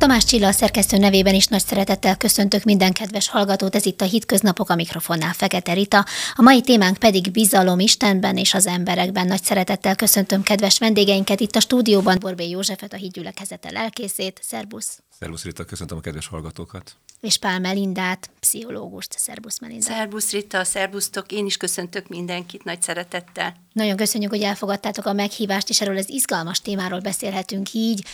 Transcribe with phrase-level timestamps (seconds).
[0.00, 4.04] Tamás Csilla a szerkesztő nevében is nagy szeretettel köszöntök minden kedves hallgatót, ez itt a
[4.04, 6.04] Hitköznapok a mikrofonnál Fekete Rita.
[6.34, 9.26] A mai témánk pedig bizalom Istenben és az emberekben.
[9.26, 14.40] Nagy szeretettel köszöntöm kedves vendégeinket itt a stúdióban, Borbé Józsefet, a hídgyülekezete lelkészét.
[14.42, 14.98] Szerbusz!
[15.18, 16.96] Szervusz Rita, köszöntöm a kedves hallgatókat!
[17.20, 19.18] És Pál Melindát, pszichológust.
[19.18, 19.84] Szerbusz Melinda!
[19.84, 23.54] Szerbusz Rita, szerbusztok, én is köszöntök mindenkit nagy szeretettel.
[23.72, 28.04] Nagyon köszönjük, hogy elfogadtátok a meghívást, és erről az izgalmas témáról beszélhetünk így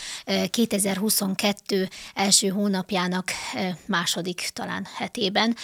[0.50, 3.30] 2022 első hónapjának
[3.86, 5.56] második talán hetében.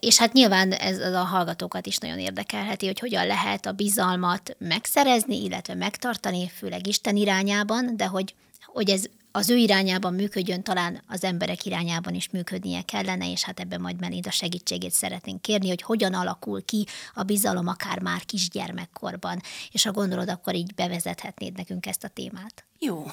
[0.00, 5.42] És hát nyilván ez a hallgatókat is nagyon érdekelheti, hogy hogyan lehet a bizalmat megszerezni,
[5.42, 8.34] illetve megtartani, főleg Isten irányában, de hogy,
[8.64, 9.04] hogy ez
[9.36, 14.00] az ő irányában működjön, talán az emberek irányában is működnie kellene, és hát ebben majd
[14.00, 19.40] Melinda segítségét szeretnénk kérni, hogy hogyan alakul ki a bizalom akár már kisgyermekkorban.
[19.72, 22.64] És ha gondolod, akkor így bevezethetnéd nekünk ezt a témát.
[22.78, 23.06] Jó.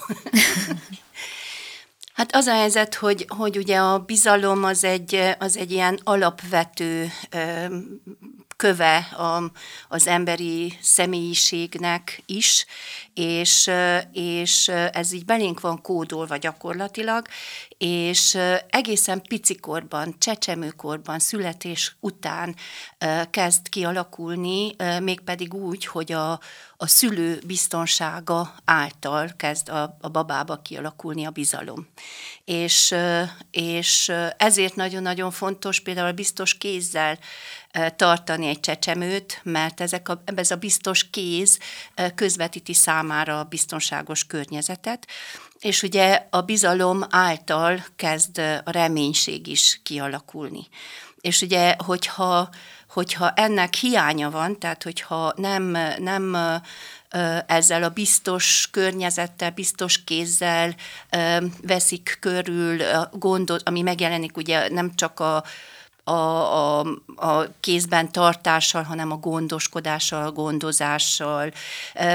[2.14, 7.12] Hát az a helyzet, hogy, hogy ugye a bizalom az egy, az egy ilyen alapvető
[8.62, 9.52] köve a,
[9.90, 12.66] az emberi személyiségnek is,
[13.14, 13.72] és,
[14.12, 17.28] és ez így belénk van kódolva gyakorlatilag,
[17.78, 18.38] és
[18.70, 22.56] egészen picikorban, csecsemőkorban, születés után
[23.30, 26.40] kezd kialakulni, mégpedig úgy, hogy a,
[26.78, 31.88] a szülő biztonsága által kezd a, a babába kialakulni a bizalom.
[32.46, 32.96] És,
[33.52, 37.20] és ezért nagyon-nagyon fontos például a biztos kézzel
[37.96, 41.60] tartani egy csecsemőt, mert ezek a, ez a biztos kéz
[42.16, 45.08] közvetíti számára a biztonságos környezetet,
[45.60, 50.68] és ugye a bizalom által kezd a reménység is kialakulni.
[51.22, 52.50] És ugye, hogyha,
[52.90, 56.38] hogyha ennek hiánya van, tehát hogyha nem, nem
[57.48, 60.76] ezzel a biztos környezettel, biztos kézzel
[61.62, 65.44] veszik körül gondot, ami megjelenik ugye nem csak a
[66.12, 71.52] a, a, a kézben tartással, hanem a gondoskodással, gondozással.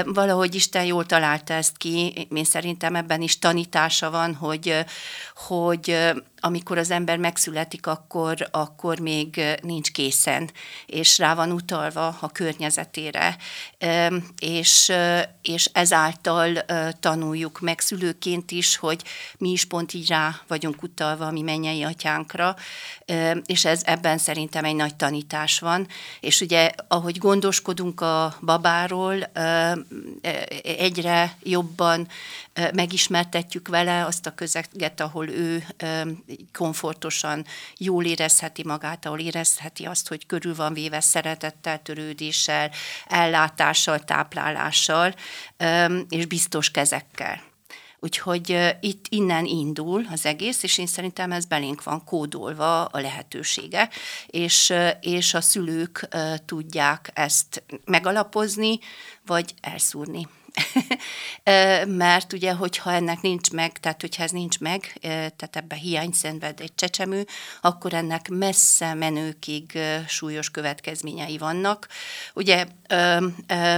[0.05, 4.85] Valahogy Isten jól találta ezt ki, én szerintem ebben is tanítása van, hogy,
[5.35, 5.97] hogy
[6.39, 10.49] amikor az ember megszületik, akkor, akkor még nincs készen,
[10.85, 13.37] és rá van utalva a környezetére,
[14.39, 14.91] és,
[15.41, 16.65] és ezáltal
[16.99, 19.03] tanuljuk meg szülőként is, hogy
[19.37, 22.55] mi is pont így rá vagyunk utalva a mi mennyei atyánkra,
[23.45, 25.87] és ez ebben szerintem egy nagy tanítás van,
[26.19, 29.29] és ugye ahogy gondoskodunk a babáról,
[30.63, 32.07] egyre jobban
[32.73, 35.67] megismertetjük vele azt a közeget, ahol ő
[36.53, 37.45] komfortosan
[37.77, 42.71] jól érezheti magát, ahol érezheti azt, hogy körül van véve szeretettel, törődéssel,
[43.05, 45.15] ellátással, táplálással,
[46.09, 47.41] és biztos kezekkel.
[47.99, 53.89] Úgyhogy itt innen indul az egész, és én szerintem ez belénk van kódolva a lehetősége,
[54.27, 56.07] és, és a szülők
[56.45, 58.79] tudják ezt megalapozni,
[59.25, 60.27] vagy elszúrni.
[61.85, 66.59] mert ugye, hogyha ennek nincs meg, tehát hogyha ez nincs meg, tehát ebbe hiány szenved
[66.59, 67.25] egy csecsemő,
[67.61, 71.87] akkor ennek messze menőkig súlyos következményei vannak.
[72.33, 72.65] Ugye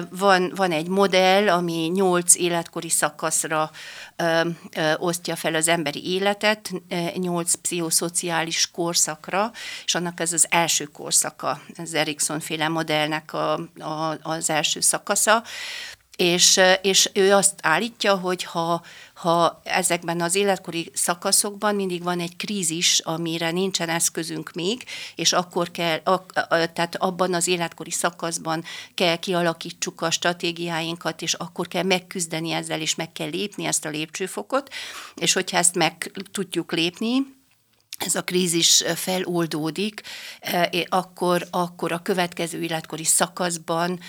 [0.09, 3.71] van, van egy modell, ami nyolc életkori szakaszra
[4.97, 6.71] osztja fel az emberi életet,
[7.13, 9.51] nyolc pszichoszociális korszakra,
[9.85, 15.43] és annak ez az első korszaka, az Erikson féle modellnek a, a, az első szakasza
[16.19, 22.35] és, és ő azt állítja, hogy ha, ha ezekben az életkori szakaszokban mindig van egy
[22.35, 24.83] krízis, amire nincsen eszközünk még,
[25.15, 26.25] és akkor kell, a,
[26.73, 28.63] tehát abban az életkori szakaszban
[28.95, 33.89] kell kialakítsuk a stratégiáinkat, és akkor kell megküzdeni ezzel, és meg kell lépni ezt a
[33.89, 34.73] lépcsőfokot,
[35.15, 37.37] és hogyha ezt meg tudjuk lépni,
[37.99, 40.01] ez a krízis feloldódik,
[40.89, 43.99] akkor, akkor a következő életkori szakaszban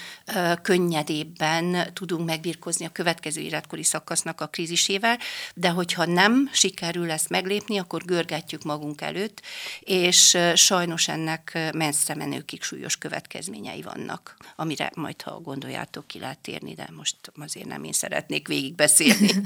[0.62, 5.18] könnyedébben tudunk megbirkozni a következő életkori szakasznak a krízisével,
[5.54, 9.42] de hogyha nem sikerül ezt meglépni, akkor görgetjük magunk előtt,
[9.80, 16.74] és sajnos ennek messze menőkig súlyos következményei vannak, amire majd, ha gondoljátok, ki lehet térni,
[16.74, 19.30] de most azért nem én szeretnék végigbeszélni.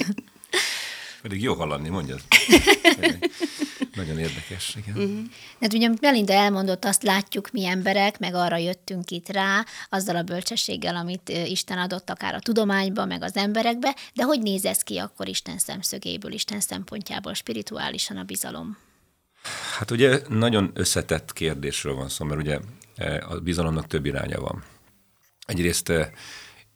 [1.24, 2.20] Pedig jó hallani, mondjad.
[3.94, 4.96] Nagyon érdekes, igen.
[4.96, 5.24] Uh-huh.
[5.60, 10.16] Hát ugye, amit Melinda elmondott, azt látjuk mi emberek, meg arra jöttünk itt rá, azzal
[10.16, 14.82] a bölcsességgel, amit Isten adott akár a tudományba, meg az emberekbe, de hogy néz ez
[14.82, 18.76] ki akkor Isten szemszögéből, Isten szempontjából, spirituálisan a bizalom?
[19.78, 22.58] Hát ugye nagyon összetett kérdésről van szó, mert ugye
[23.28, 24.64] a bizalomnak több iránya van.
[25.46, 25.92] Egyrészt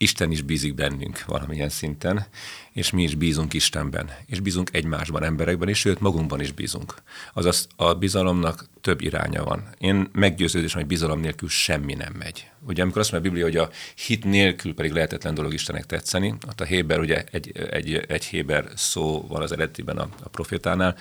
[0.01, 2.27] Isten is bízik bennünk valamilyen szinten,
[2.73, 6.95] és mi is bízunk Istenben, és bízunk egymásban, emberekben, és sőt, magunkban is bízunk.
[7.33, 9.69] Azaz a bizalomnak több iránya van.
[9.79, 12.51] Én meggyőződésem, hogy bizalom nélkül semmi nem megy.
[12.67, 16.35] Ugye amikor azt mondja a Biblia, hogy a hit nélkül pedig lehetetlen dolog Istennek tetszeni,
[16.49, 20.97] ott a Héber, ugye egy, egy, egy Héber szó van az eredetiben a, a profétánál,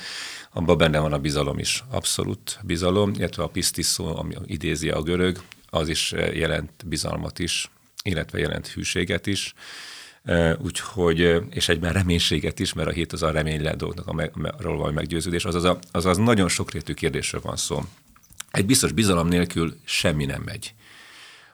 [0.52, 5.02] abban benne van a bizalom is, abszolút bizalom, illetve a pisztis szó, ami idézi a
[5.02, 7.70] görög, az is jelent bizalmat is,
[8.08, 9.54] illetve jelent hűséget is,
[10.58, 15.46] úgyhogy, és egyben reménységet is, mert a hét az a reményle dolgoknak arról van meggyőződés,
[15.46, 17.84] azaz, a, azaz nagyon sokrétű kérdésről van szó.
[18.52, 20.74] Egy biztos bizalom nélkül semmi nem megy.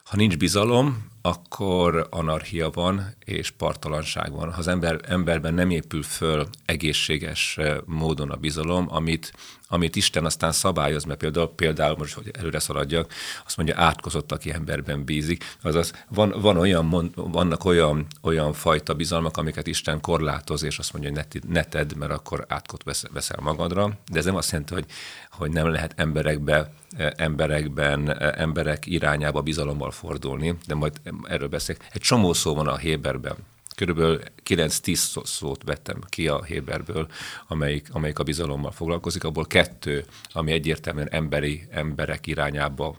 [0.04, 4.52] Ha nincs bizalom, akkor anarchia van és partalanság van.
[4.52, 9.32] Ha az ember, emberben nem épül föl egészséges módon a bizalom, amit,
[9.68, 13.12] amit Isten aztán szabályoz, mert például, például most, hogy előre szaladjak,
[13.46, 15.44] azt mondja, átkozott, aki emberben bízik.
[15.62, 21.10] Azaz van, van olyan, vannak olyan, olyan fajta bizalmak, amiket Isten korlátoz, és azt mondja,
[21.10, 23.98] hogy ne, ne tedd, mert akkor átkot veszel magadra.
[24.10, 24.86] De ez nem azt jelenti, hogy,
[25.30, 26.72] hogy nem lehet emberekbe,
[27.16, 31.88] emberekben, emberek irányába bizalommal fordulni, de majd erről beszélek.
[31.92, 33.36] Egy csomó szó van a Héberben,
[33.74, 37.08] körülbelül 9-10 szót vettem ki a Héberből,
[37.48, 42.96] amelyik, amelyik a bizalommal foglalkozik, abból kettő, ami egyértelműen emberi emberek irányába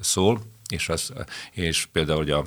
[0.00, 1.12] szól, és, az,
[1.52, 2.44] és például hogy a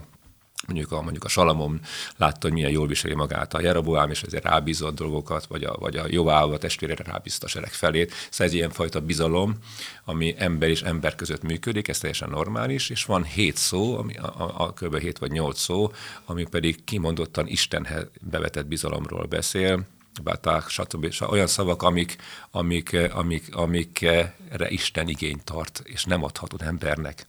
[0.67, 1.81] mondjuk a, mondjuk a Salamon
[2.17, 5.97] látta, hogy milyen jól viseli magát a Jeroboám, és ezért rábízott dolgokat, vagy a, vagy
[5.97, 8.13] a Jováv a testvére rábízta a sereg felét.
[8.29, 9.57] Szóval ez ilyenfajta bizalom,
[10.05, 14.25] ami ember és ember között működik, ez teljesen normális, és van hét szó, ami a,
[14.25, 14.97] a, a kb.
[14.97, 15.91] hét vagy nyolc szó,
[16.25, 19.85] ami pedig kimondottan Istenhez bevetett bizalomról beszél,
[20.23, 21.13] baták, stb.
[21.29, 22.15] Olyan szavak, amik,
[22.51, 27.25] amik, amik, amikre Isten igényt tart, és nem adhatod embernek.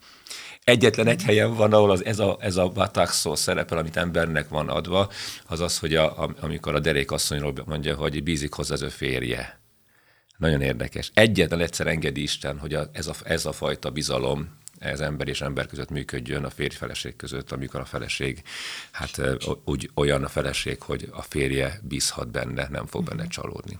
[0.64, 4.48] Egyetlen egy helyen van, ahol az, ez a, ez a baták szó szerepel, amit embernek
[4.48, 5.10] van adva,
[5.46, 9.60] az az, hogy a, amikor a derékasszonyról mondja, hogy bízik hozzá az ő férje.
[10.36, 11.10] Nagyon érdekes.
[11.14, 15.40] Egyetlen egyszer engedi Isten, hogy a, ez, a, ez a fajta bizalom ez ember és
[15.40, 18.42] ember között működjön a férj feleség között, amikor a feleség,
[18.90, 19.20] hát
[19.64, 23.78] úgy olyan a feleség, hogy a férje bízhat benne, nem fog benne csalódni.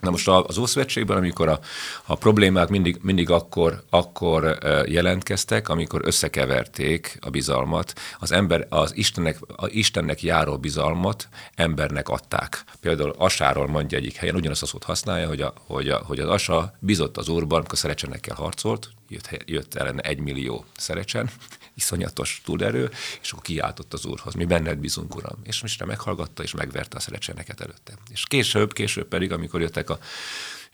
[0.00, 1.60] Na most az Ószövetségben, amikor a,
[2.04, 9.38] a problémák mindig, mindig akkor, akkor jelentkeztek, amikor összekeverték a bizalmat, az ember, az Istennek,
[9.56, 12.64] az Istennek járó bizalmat embernek adták.
[12.80, 16.28] Például Asáról mondja egyik helyen, ugyanazt a szót használja, hogy, a, hogy, a, hogy az
[16.28, 21.30] Asa bizott az Úrban, amikor szerecsenekkel harcolt, jött, jött ellen egy millió szerecsen,
[21.76, 22.90] iszonyatos túlerő,
[23.22, 25.38] és akkor kiáltott az úrhoz, mi benned bízunk, uram.
[25.42, 27.92] És most meghallgatta, és megverte a szerecseneket előtte.
[28.10, 29.98] És később, később pedig, amikor jöttek a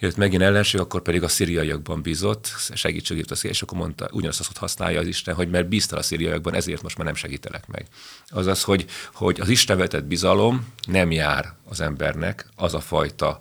[0.02, 4.56] jött megint ellenség, akkor pedig a szíriaiakban bízott, segítségét a és akkor mondta, ugyanazt azt
[4.56, 7.86] használja az Isten, hogy mert bíztál a szíriaiakban, ezért most már nem segítelek meg.
[8.28, 13.38] Azaz, hogy, hogy az Isten vetett bizalom nem jár az embernek, az a fajta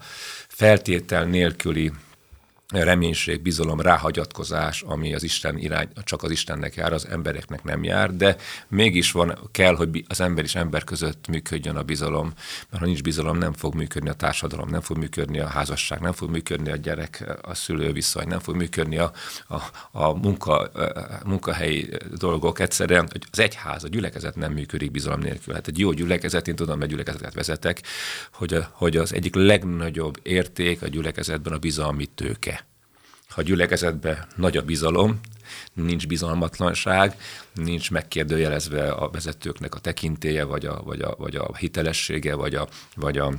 [0.48, 1.92] feltétel nélküli
[2.72, 8.16] reménység, bizalom, ráhagyatkozás, ami az Isten irány, csak az Istennek jár, az embereknek nem jár,
[8.16, 8.36] de
[8.68, 12.34] mégis van, kell, hogy az ember és ember között működjön a bizalom,
[12.70, 16.12] mert ha nincs bizalom, nem fog működni a társadalom, nem fog működni a házasság, nem
[16.12, 19.12] fog működni a gyerek, a szülő viszony, nem fog működni a,
[19.48, 22.60] a, a, munka, a munkahelyi dolgok.
[22.60, 25.54] Egyszerűen az egyház, a gyülekezet nem működik bizalom nélkül.
[25.54, 27.82] Hát egy jó gyülekezet, én tudom, mert gyülekezetet vezetek,
[28.34, 32.61] hogy, hogy az egyik legnagyobb érték a gyülekezetben a bizalmi tőke
[33.32, 35.20] ha gyülekezetben nagy a bizalom,
[35.74, 37.18] nincs bizalmatlanság,
[37.54, 42.68] nincs megkérdőjelezve a vezetőknek a tekintélye, vagy a, vagy a, vagy a hitelessége, vagy a,
[42.96, 43.34] vagy a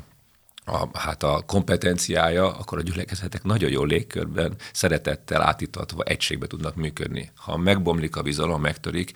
[0.64, 7.30] a, hát a kompetenciája, akkor a gyülekezetek nagyon jó légkörben, szeretettel átítatva egységbe tudnak működni.
[7.34, 9.12] Ha megbomlik a bizalom, megtörik,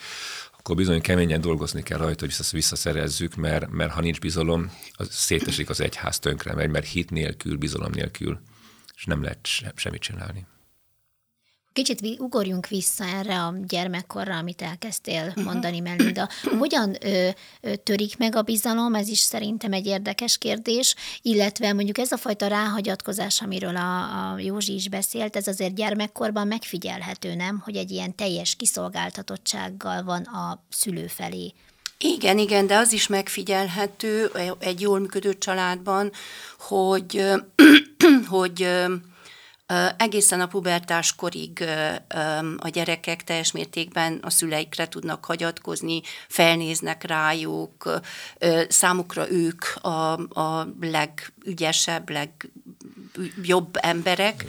[0.58, 5.08] akkor bizony keményen dolgozni kell rajta, hogy ezt visszaszerezzük, mert, mert ha nincs bizalom, az
[5.10, 8.40] szétesik az egyház tönkre megy, mert hit nélkül, bizalom nélkül,
[8.96, 10.46] és nem lehet semmit csinálni.
[11.76, 15.44] Kicsit ugorjunk vissza erre a gyermekkorra, amit elkezdtél uh-huh.
[15.44, 16.28] mondani, Melinda.
[16.58, 17.28] Hogyan ö,
[17.60, 18.94] ö, törik meg a bizalom?
[18.94, 24.38] Ez is szerintem egy érdekes kérdés, illetve mondjuk ez a fajta ráhagyatkozás, amiről a, a
[24.38, 27.60] Józsi is beszélt, ez azért gyermekkorban megfigyelhető, nem?
[27.64, 31.52] Hogy egy ilyen teljes kiszolgáltatottsággal van a szülő felé.
[31.98, 36.12] Igen, igen, de az is megfigyelhető egy jól működő családban,
[36.58, 37.24] hogy,
[38.28, 38.68] hogy
[39.96, 41.64] Egészen a pubertás korig
[42.56, 48.00] a gyerekek teljes mértékben a szüleikre tudnak hagyatkozni, felnéznek rájuk,
[48.68, 50.64] számukra ők a, a
[51.46, 54.44] legügyesebb, legjobb emberek.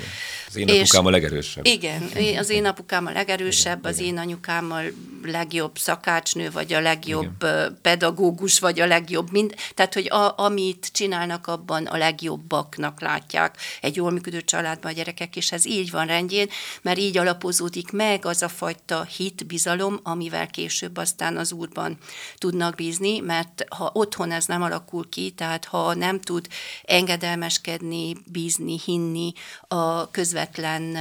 [0.47, 1.65] Az én apukám a legerősebb.
[1.65, 4.83] Igen, az én apukám a legerősebb, az én anyukámmal
[5.23, 7.77] legjobb szakácsnő, vagy a legjobb Igen.
[7.81, 13.95] pedagógus, vagy a legjobb mind, tehát hogy a, amit csinálnak abban a legjobbaknak látják egy
[13.95, 16.49] jól működő családban a gyerekek, és ez így van rendjén,
[16.81, 21.97] mert így alapozódik meg az a fajta hit, bizalom, amivel később aztán az úrban
[22.37, 26.47] tudnak bízni, mert ha otthon ez nem alakul ki, tehát ha nem tud
[26.87, 29.33] engedelmeskedni, bízni, hinni
[29.67, 30.97] a közvetlen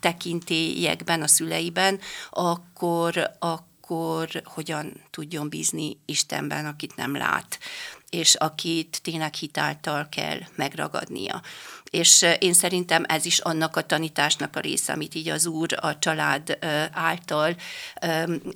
[0.00, 3.72] tekintélyekben, a szüleiben, akkor, akkor
[4.44, 7.58] hogyan tudjon bízni Istenben, akit nem lát
[8.14, 11.42] és akit tényleg hitáltal kell megragadnia.
[11.90, 15.98] És én szerintem ez is annak a tanításnak a része, amit így az úr a
[15.98, 16.58] család
[16.92, 17.56] által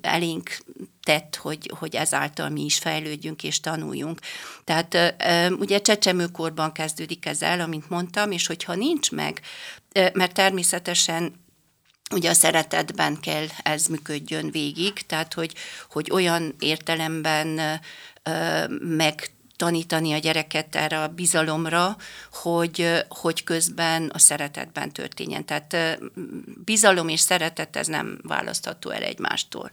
[0.01, 0.57] elénk
[1.03, 4.19] tett, hogy, hogy ezáltal mi is fejlődjünk és tanuljunk.
[4.63, 4.97] Tehát
[5.59, 9.41] ugye csecsemőkorban kezdődik ez el, amint mondtam, és hogyha nincs meg,
[10.13, 11.33] mert természetesen
[12.11, 15.53] ugye a szeretetben kell ez működjön végig, tehát hogy,
[15.89, 17.79] hogy olyan értelemben
[18.79, 21.97] meg tanítani a gyereket erre a bizalomra,
[22.31, 25.45] hogy, hogy közben a szeretetben történjen.
[25.45, 25.99] Tehát
[26.63, 29.71] bizalom és szeretet ez nem választható el egymástól.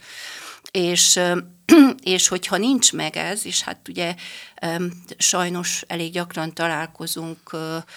[0.70, 1.20] És,
[2.02, 4.14] és hogyha nincs meg ez, és hát ugye
[5.18, 7.38] sajnos elég gyakran találkozunk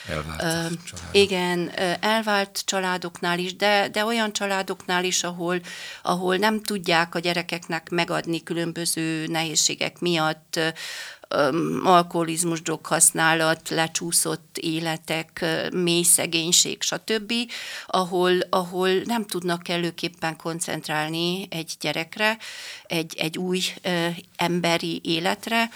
[0.07, 0.73] elvált
[1.11, 5.61] igen, elvált családoknál is, de, de olyan családoknál is, ahol,
[6.01, 10.59] ahol nem tudják a gyerekeknek megadni különböző nehézségek miatt,
[11.83, 17.33] alkoholizmus, droghasználat, lecsúszott életek, mély szegénység, stb.,
[17.86, 22.38] ahol, ahol nem tudnak kellőképpen koncentrálni egy gyerekre,
[22.83, 23.62] egy, egy új
[24.36, 25.69] emberi életre,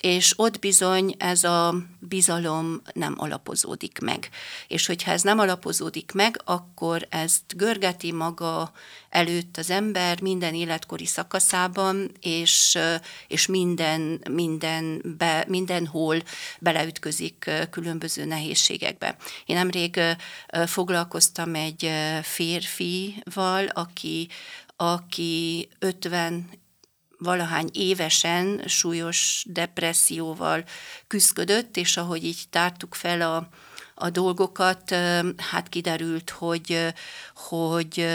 [0.00, 4.28] és ott bizony ez a bizalom nem alapozódik meg.
[4.68, 8.72] És hogyha ez nem alapozódik meg, akkor ezt görgeti maga
[9.10, 12.78] előtt az ember minden életkori szakaszában, és,
[13.28, 16.22] és minden, minden be, mindenhol
[16.58, 19.16] beleütközik különböző nehézségekbe.
[19.44, 20.00] Én nemrég
[20.66, 21.90] foglalkoztam egy
[22.22, 24.28] férfival, aki,
[24.76, 26.48] aki 50
[27.20, 30.64] valahány évesen súlyos depresszióval
[31.06, 33.48] küzdött, és ahogy így tártuk fel a,
[33.94, 34.90] a dolgokat,
[35.36, 36.94] hát kiderült, hogy,
[37.34, 38.06] hogy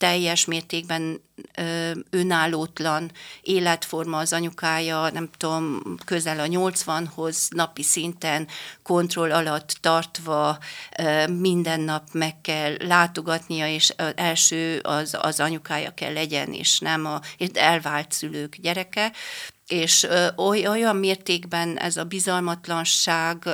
[0.00, 1.20] teljes mértékben
[1.56, 3.10] ö, önállótlan
[3.42, 8.48] életforma az anyukája, nem tudom, közel a 80-hoz napi szinten
[8.82, 10.58] kontroll alatt tartva
[10.98, 17.06] ö, minden nap meg kell látogatnia, és első az, az anyukája kell legyen, és nem
[17.06, 17.20] a
[17.54, 19.12] elvált szülők gyereke
[19.70, 20.06] és
[20.46, 23.48] olyan mértékben ez a bizalmatlanság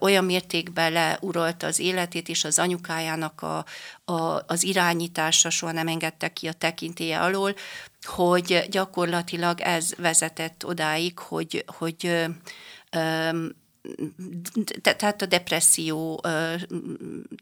[0.00, 3.64] olyan mértékben leuralta az életét, és az anyukájának a,
[4.04, 7.54] a, az irányítása soha nem engedte ki a tekintélye alól,
[8.02, 12.28] hogy gyakorlatilag ez vezetett odáig, hogy, hogy
[14.82, 16.24] tehát a depresszió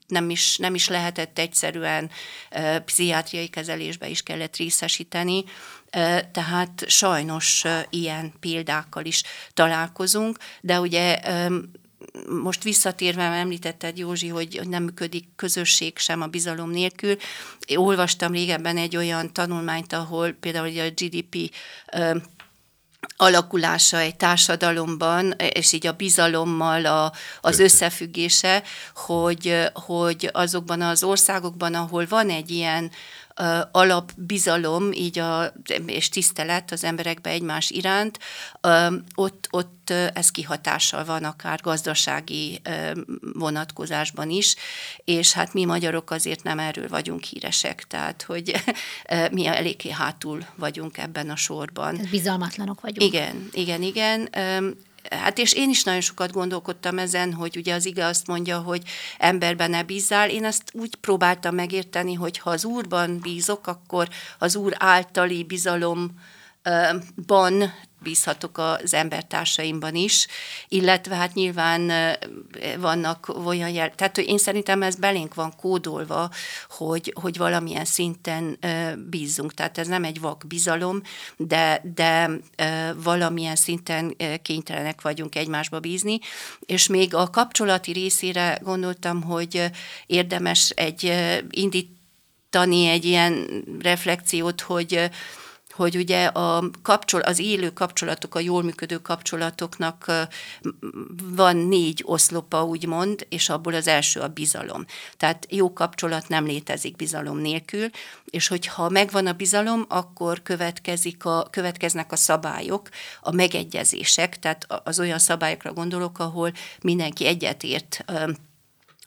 [0.06, 2.10] nem is, nem is lehetett egyszerűen
[2.84, 5.44] pszichiátriai kezelésbe is kellett részesíteni,
[6.32, 9.22] tehát sajnos ilyen példákkal is
[9.54, 11.20] találkozunk, de ugye
[12.42, 17.16] most visszatérve említetted, Józsi, hogy nem működik közösség sem a bizalom nélkül.
[17.66, 21.54] Én olvastam régebben egy olyan tanulmányt, ahol például a GDP
[23.16, 28.62] alakulása egy társadalomban, és így a bizalommal a, az összefüggése,
[28.94, 32.90] hogy, hogy azokban az országokban, ahol van egy ilyen
[33.72, 35.52] alapbizalom így a,
[35.86, 38.18] és tisztelet az emberekbe egymás iránt,
[39.14, 42.60] ott, ott ez kihatással van akár gazdasági
[43.32, 44.54] vonatkozásban is,
[45.04, 48.62] és hát mi magyarok azért nem erről vagyunk híresek, tehát hogy
[49.30, 52.00] mi eléggé hátul vagyunk ebben a sorban.
[52.10, 53.12] Bizalmatlanok vagyunk.
[53.12, 54.28] Igen, igen, igen.
[55.10, 58.82] Hát és én is nagyon sokat gondolkodtam ezen, hogy ugye az ige azt mondja, hogy
[59.18, 60.30] emberben ne bízzál.
[60.30, 66.14] Én ezt úgy próbáltam megérteni, hogy ha az Úrban bízok, akkor az Úr általi bizalomban
[68.02, 70.26] bízhatok az embertársaimban is,
[70.68, 71.92] illetve hát nyilván
[72.78, 76.30] vannak olyan jel, tehát én szerintem ez belénk van kódolva,
[76.68, 78.58] hogy, hogy valamilyen szinten
[79.10, 81.02] bízzunk, tehát ez nem egy vak bizalom,
[81.36, 82.30] de, de
[82.94, 86.18] valamilyen szinten kénytelenek vagyunk egymásba bízni,
[86.66, 89.70] és még a kapcsolati részére gondoltam, hogy
[90.06, 91.12] érdemes egy
[91.50, 95.10] indítani egy ilyen reflexiót, hogy
[95.78, 100.12] hogy ugye a kapcsol, az élő kapcsolatok, a jól működő kapcsolatoknak
[101.34, 104.84] van négy oszlopa, úgymond, és abból az első a bizalom.
[105.16, 107.90] Tehát jó kapcsolat nem létezik bizalom nélkül,
[108.24, 112.88] és hogyha megvan a bizalom, akkor következik a, következnek a szabályok,
[113.20, 118.04] a megegyezések, tehát az olyan szabályokra gondolok, ahol mindenki egyetért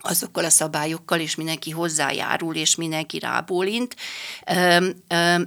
[0.01, 3.95] azokkal a szabályokkal, és mindenki hozzájárul, és mindenki rábólint.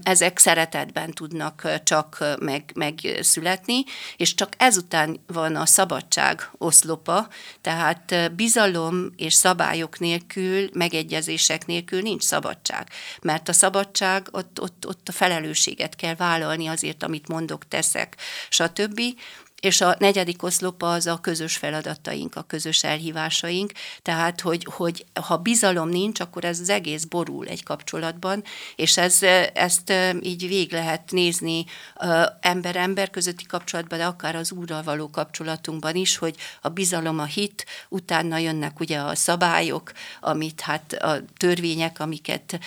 [0.02, 3.84] Ezek szeretetben tudnak csak meg, megszületni,
[4.16, 7.28] és csak ezután van a szabadság oszlopa,
[7.60, 12.88] tehát bizalom és szabályok nélkül, megegyezések nélkül nincs szabadság.
[13.22, 18.16] Mert a szabadság, ott, ott, ott a felelősséget kell vállalni azért, amit mondok, teszek,
[18.48, 19.00] stb.
[19.64, 25.36] És a negyedik oszlopa az a közös feladataink, a közös elhívásaink, tehát, hogy, hogy ha
[25.36, 28.44] bizalom nincs, akkor ez az egész borul egy kapcsolatban,
[28.76, 29.22] és ez,
[29.54, 31.64] ezt így vég lehet nézni
[32.40, 37.66] ember-ember közötti kapcsolatban, de akár az úrral való kapcsolatunkban is, hogy a bizalom, a hit,
[37.88, 42.58] utána jönnek ugye a szabályok, amit hát a törvények, amiket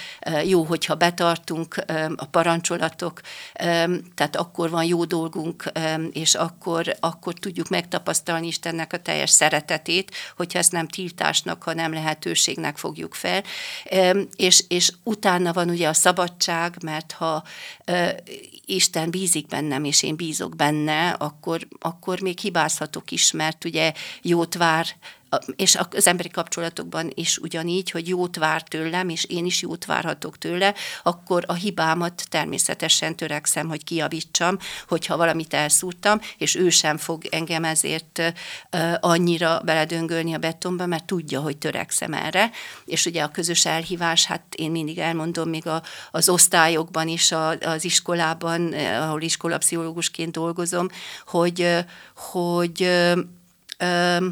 [0.45, 1.83] jó, hogyha betartunk,
[2.15, 3.21] a parancsolatok,
[4.15, 5.71] tehát akkor van jó dolgunk,
[6.11, 12.77] és akkor akkor, tudjuk megtapasztalni Istennek a teljes szeretetét, hogyha ezt nem tiltásnak, hanem lehetőségnek
[12.77, 13.43] fogjuk fel.
[14.35, 17.43] És, és utána van ugye a szabadság, mert ha
[18.65, 24.55] Isten bízik bennem, és én bízok benne, akkor, akkor még hibázhatok is, mert ugye jót
[24.55, 24.85] vár
[25.55, 30.37] és az emberi kapcsolatokban is ugyanígy, hogy jót vár tőlem, és én is jót várhatok
[30.37, 34.57] tőle, akkor a hibámat természetesen törekszem, hogy kiavítsam,
[34.87, 38.33] hogyha valamit elszúrtam, és ő sem fog engem ezért
[38.99, 42.51] annyira beledöngölni a betonba, mert tudja, hogy törekszem erre.
[42.85, 47.49] És ugye a közös elhívás, hát én mindig elmondom, még a, az osztályokban is, a,
[47.49, 50.87] az iskolában, ahol iskolapszichológusként dolgozom,
[51.25, 51.75] hogy,
[52.15, 52.81] hogy
[53.77, 54.27] ö,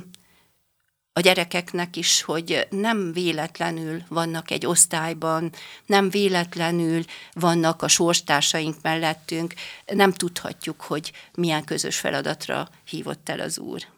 [1.17, 5.51] a gyerekeknek is, hogy nem véletlenül vannak egy osztályban,
[5.85, 7.03] nem véletlenül
[7.33, 9.53] vannak a sorstársaink mellettünk,
[9.85, 13.94] nem tudhatjuk, hogy milyen közös feladatra hívott el az Úr.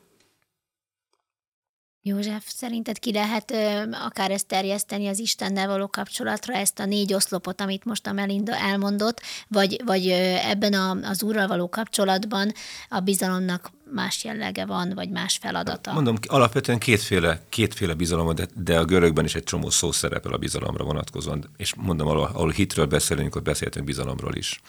[2.08, 7.14] József, szerinted ki lehet ö, akár ezt terjeszteni az Istennel való kapcsolatra, ezt a négy
[7.14, 10.08] oszlopot, amit most a Melinda elmondott, vagy, vagy
[10.44, 12.54] ebben a, az Úrral való kapcsolatban
[12.90, 15.94] a bizalomnak más jellege van, vagy más feladata?
[15.94, 20.38] Mondom, alapvetően kétféle, kétféle bizalom, de, de a görögben is egy csomó szó szerepel a
[20.38, 24.62] bizalomra vonatkozóan, és mondom, ahol, ahol hitről beszélünk, ott beszéltünk bizalomról is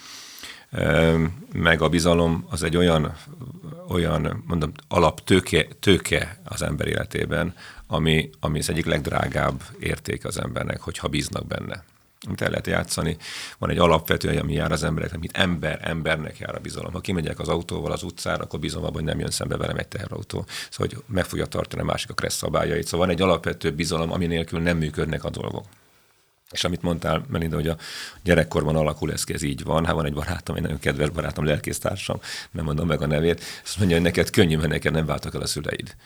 [1.52, 3.14] meg a bizalom az egy olyan,
[3.88, 7.54] olyan mondom, alaptőke tőke az ember életében,
[7.86, 11.84] ami, ami az egyik legdrágább érték az embernek, hogyha bíznak benne
[12.26, 13.16] amit el lehet játszani.
[13.58, 16.92] Van egy alapvető, ami jár az embereknek, mint ember, embernek jár a bizalom.
[16.92, 19.88] Ha kimegyek az autóval az utcára, akkor bízom abban, hogy nem jön szembe velem egy
[19.88, 20.44] teherautó.
[20.70, 22.86] Szóval, hogy meg fogja tartani a másik a kressz szabályait.
[22.86, 25.64] Szóval van egy alapvető bizalom, ami nélkül nem működnek a dolgok.
[26.50, 27.76] És amit mondtál, Melinda, hogy a
[28.22, 29.84] gyerekkorban alakul ez, ez így van.
[29.84, 33.78] Hát van egy barátom, egy nagyon kedves barátom, lelkésztársam, nem mondom meg a nevét, azt
[33.78, 35.96] mondja, hogy neked könnyű, mert neked nem váltak el a szüleid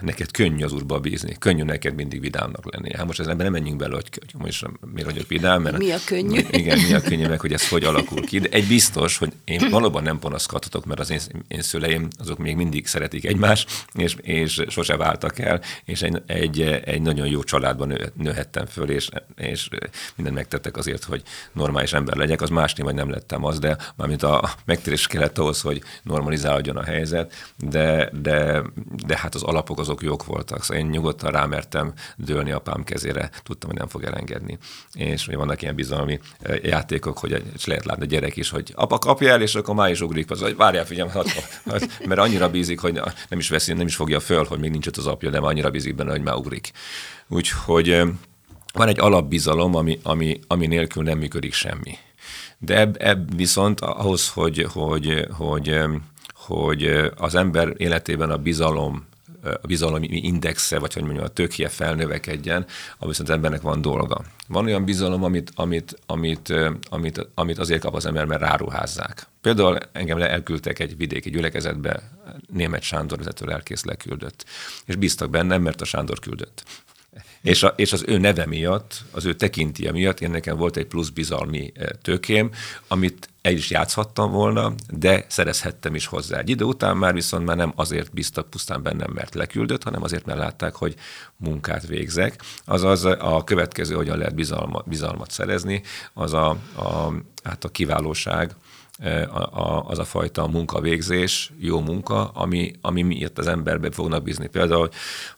[0.00, 2.96] neked könnyű az úrba bízni, könnyű neked mindig vidámnak lenni.
[2.96, 5.62] Hát most ebben nem menjünk bele, hogy, hogy most miért vagyok vidám.
[5.62, 6.40] Mert, mi a könnyű?
[6.50, 8.38] Igen, mi a könnyű, meg hogy ez hogy alakul ki.
[8.38, 12.56] De egy biztos, hogy én valóban nem panaszkodhatok, mert az én, én szüleim azok még
[12.56, 17.88] mindig szeretik egymást, és, és sose váltak el, és egy, egy, egy nagyon jó családban
[17.88, 19.68] nő, nőhettem föl, és, és
[20.14, 21.22] mindent megtettek azért, hogy
[21.52, 22.42] normális ember legyek.
[22.42, 26.82] Az másnél vagy nem lettem az, de mármint a megtérés kellett ahhoz, hogy normalizálódjon a
[26.82, 28.62] helyzet, de, de,
[29.06, 33.70] de hát az alapok azok jók voltak, szóval én nyugodtan rámertem dőlni apám kezére, tudtam,
[33.70, 34.58] hogy nem fog elengedni.
[34.92, 38.72] És ugye vannak ilyen bizalmi eh, játékok, hogy és lehet látni a gyerek is, hogy
[38.74, 41.10] apa kapja el, és akkor már is ugrik, az, hogy várjál, figyelj,
[42.06, 44.96] mert annyira bízik, hogy nem is veszi, nem is fogja föl, hogy még nincs ott
[44.96, 46.72] az apja, de annyira bízik benne, hogy már ugrik.
[47.28, 48.08] Úgyhogy eh,
[48.72, 51.98] van egy alapbizalom, ami, ami, ami nélkül nem működik semmi.
[52.58, 55.90] De ebb, ebb viszont ahhoz, hogy, hogy, hogy, eh,
[56.34, 59.06] hogy az ember életében a bizalom
[59.44, 64.24] a bizalmi indexe, vagy hogy mondjam, a tökje felnövekedjen, ahol viszont az embernek van dolga.
[64.48, 66.52] Van olyan bizalom, amit, amit, amit,
[66.88, 69.26] amit, amit azért kap az ember, mert ráruházzák.
[69.40, 72.10] Például engem elküldtek egy vidéki gyülekezetbe,
[72.52, 74.44] német Sándor vezető lelkész leküldött,
[74.84, 76.64] és bíztak bennem, mert a Sándor küldött.
[77.42, 80.86] És, a, és az ő neve miatt, az ő tekintie miatt én nekem volt egy
[80.86, 81.72] plusz bizalmi
[82.02, 82.50] tőkém,
[82.88, 86.38] amit el is játszhattam volna, de szerezhettem is hozzá.
[86.38, 90.26] Egy idő után már viszont már nem azért bíztak pusztán bennem, mert leküldött, hanem azért,
[90.26, 90.94] mert látták, hogy
[91.36, 92.42] munkát végzek.
[92.64, 98.54] Azaz a következő, hogyan lehet bizalma, bizalmat szerezni, az a, a, hát a kiválóság,
[99.84, 104.46] az a fajta munkavégzés, jó munka, ami, ami miért az emberbe fognak bízni.
[104.46, 104.88] Például,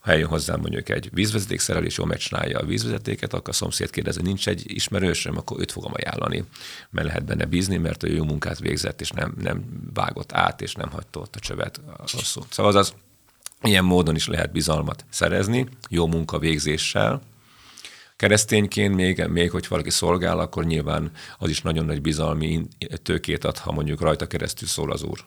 [0.00, 4.48] ha eljön hozzám mondjuk egy vízvezetékszerelés, jól megcsinálja a vízvezetéket, akkor a szomszéd kérdezi, nincs
[4.48, 6.44] egy ismerősöm, akkor őt fogom ajánlani,
[6.90, 9.64] mert lehet benne bízni, mert ő jó munkát végzett, és nem, nem
[9.94, 11.80] vágott át, és nem hagyta ott a csövet
[12.12, 12.44] rosszul.
[12.48, 12.94] Szóval az
[13.62, 17.22] ilyen módon is lehet bizalmat szerezni, jó munkavégzéssel,
[18.16, 22.66] Keresztényként még, még, hogy valaki szolgál, akkor nyilván az is nagyon nagy bizalmi
[23.02, 25.24] tőkét ad, ha mondjuk rajta keresztül szól az Úr.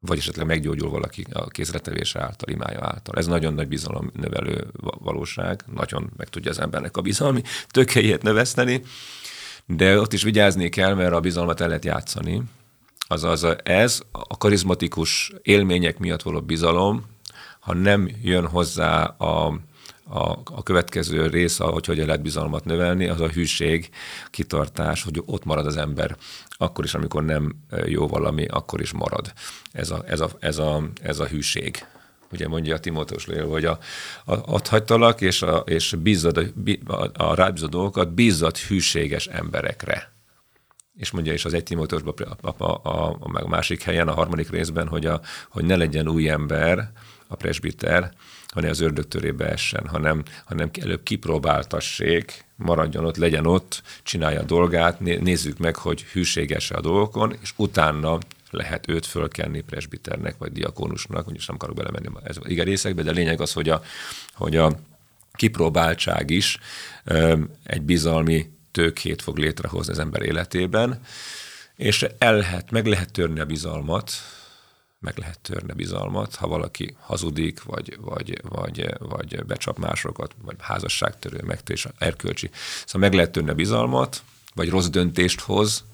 [0.00, 3.14] Vagy esetleg meggyógyul valaki a kézretevése által, imája által.
[3.16, 4.66] Ez nagyon nagy bizalom növelő
[4.98, 8.82] valóság, nagyon meg tudja az embernek a bizalmi tökéjét növeszteni,
[9.66, 12.42] de ott is vigyázni kell, mert a bizalmat el lehet játszani.
[12.98, 17.04] Azaz ez a karizmatikus élmények miatt való bizalom,
[17.60, 19.60] ha nem jön hozzá a
[20.12, 23.88] a, a következő rész, hogy hogyan lehet bizalmat növelni, az a hűség,
[24.30, 26.16] kitartás, hogy ott marad az ember.
[26.50, 29.32] Akkor is, amikor nem jó valami, akkor is marad.
[29.72, 31.86] Ez a, ez a, ez a, ez a hűség
[32.32, 33.78] ugye mondja a Timóteus Lél, hogy a,
[34.24, 40.12] a, ott és, a, és bízzad, a, a, a rábízott dolgokat bízzad hűséges emberekre.
[40.96, 44.88] És mondja is az egy Timóteusban, a, a, a, a, másik helyen, a harmadik részben,
[44.88, 46.92] hogy, a, hogy ne legyen új ember,
[47.32, 48.12] a presbiter,
[48.48, 54.44] hanem az ördög törébe essen, hanem, hanem előbb kipróbáltassék, maradjon ott, legyen ott, csinálja a
[54.44, 58.18] dolgát, nézzük meg, hogy hűséges a dolgokon, és utána
[58.50, 63.14] lehet őt fölkenni presbiternek, vagy diakónusnak, úgyis nem akarok belemenni ez az részekbe, de a
[63.14, 63.82] lényeg az, hogy a,
[64.34, 64.78] hogy a
[65.32, 66.58] kipróbáltság is
[67.64, 71.00] egy bizalmi tőkét fog létrehozni az ember életében,
[71.76, 74.12] és el lehet, meg lehet törni a bizalmat,
[75.02, 81.40] meg lehet törni bizalmat, ha valaki hazudik, vagy, vagy, vagy, vagy becsap másokat, vagy házasságtörő,
[81.44, 82.50] megtörés, erkölcsi.
[82.86, 84.22] Szóval meg lehet törni a bizalmat,
[84.54, 85.84] vagy rossz döntést hoz.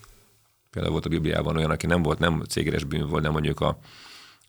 [0.71, 3.79] Például volt a Bibliában olyan, aki nem volt, nem cégeres bűn volt, de mondjuk a,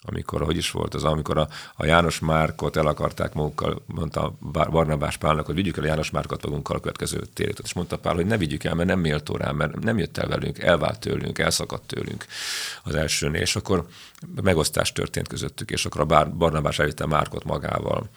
[0.01, 5.17] amikor, hogy is volt az, amikor a, a János Márkot el akarták magukkal, mondta Barnabás
[5.17, 7.65] Pálnak, hogy vigyük el a János Márkot magunkkal a következő térétet.
[7.65, 10.27] És mondta Pál, hogy ne vigyük el, mert nem méltó rá, mert nem jött el
[10.27, 12.25] velünk, elvált tőlünk, elszakadt tőlünk
[12.83, 13.41] az elsőnél.
[13.41, 13.87] És akkor
[14.41, 18.09] megosztás történt közöttük, és akkor a Barnabás elvitte Márkot magával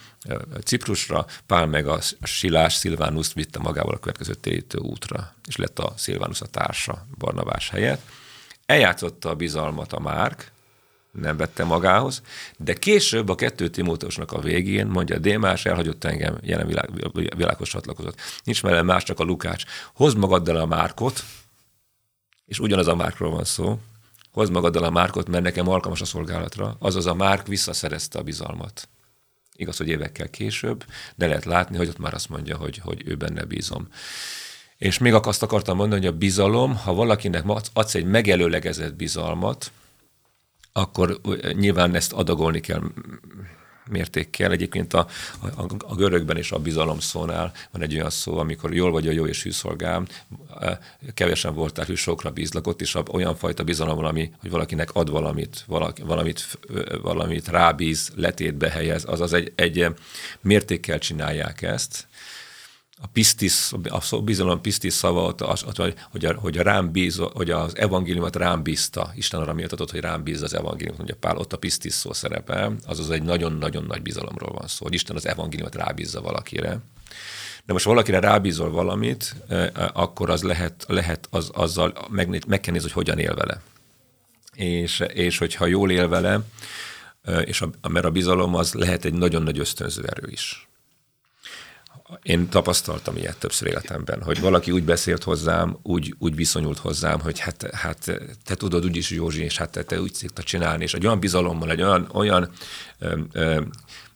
[0.64, 5.92] Ciprusra, Pál meg a Silás Szilvánuszt vitte magával a következő térítő útra, és lett a
[5.96, 8.02] Szilvánusz a társa Barnabás helyett.
[8.66, 10.51] Eljátszotta a bizalmat a Márk,
[11.12, 12.22] nem vette magához,
[12.56, 16.90] de később a kettő Timóteusnak a végén mondja, Démás elhagyott engem, jelen világ,
[17.36, 18.20] világos csatlakozott.
[18.44, 19.64] Nincs mellem más, csak a Lukács.
[19.94, 21.24] Hozd magaddal a Márkot,
[22.44, 23.78] és ugyanaz a Márkról van szó,
[24.32, 28.88] hozd magaddal a Márkot, mert nekem alkalmas a szolgálatra, azaz a Márk visszaszerezte a bizalmat.
[29.54, 33.14] Igaz, hogy évekkel később, de lehet látni, hogy ott már azt mondja, hogy, hogy ő
[33.14, 33.88] benne bízom.
[34.76, 39.70] És még azt akartam mondani, hogy a bizalom, ha valakinek adsz egy megelőlegezett bizalmat,
[40.72, 41.20] akkor
[41.52, 42.82] nyilván ezt adagolni kell
[43.90, 44.52] mértékkel.
[44.52, 45.06] Egyébként a,
[45.40, 49.12] a, a görögben és a bizalom szónál van egy olyan szó, amikor jól vagy a
[49.12, 50.06] jó és hűszolgám,
[51.14, 56.02] kevesen voltál hűsokra bízlak, ott is olyan fajta bizalom valami, hogy valakinek ad valamit, valaki,
[56.02, 56.58] valamit,
[57.02, 59.86] valamit rábíz, letétbe helyez, azaz egy, egy
[60.40, 62.06] mértékkel csinálják ezt,
[63.02, 63.72] a pisztis,
[64.10, 65.76] a bizalom pisztis szava, az, az,
[66.10, 70.00] hogy, a, hogy, a rám bíz, hogy az evangéliumot rám bízta, Isten arra méltatott, hogy
[70.00, 74.02] rám bíz az evangéliumot, mondja Pál, ott a pisztis szó szerepel, azaz egy nagyon-nagyon nagy
[74.02, 76.78] bizalomról van szó, hogy Isten az evangéliumot rábízza valakire.
[77.64, 79.36] De most valakire rábízol valamit,
[79.92, 83.60] akkor az lehet, lehet az, azzal meg, meg kell nézni, hogy hogyan él vele.
[84.54, 86.40] És, és hogyha jól él vele,
[87.44, 90.66] és a, mert a bizalom az lehet egy nagyon nagy ösztönző erő is
[92.22, 97.38] én tapasztaltam ilyet többször életemben, hogy valaki úgy beszélt hozzám, úgy, úgy viszonyult hozzám, hogy
[97.38, 101.06] hát, hát te tudod úgyis, Józsi, és hát te, te úgy szokta csinálni, és egy
[101.06, 102.50] olyan bizalommal, egy olyan, olyan
[102.98, 103.60] ö, ö,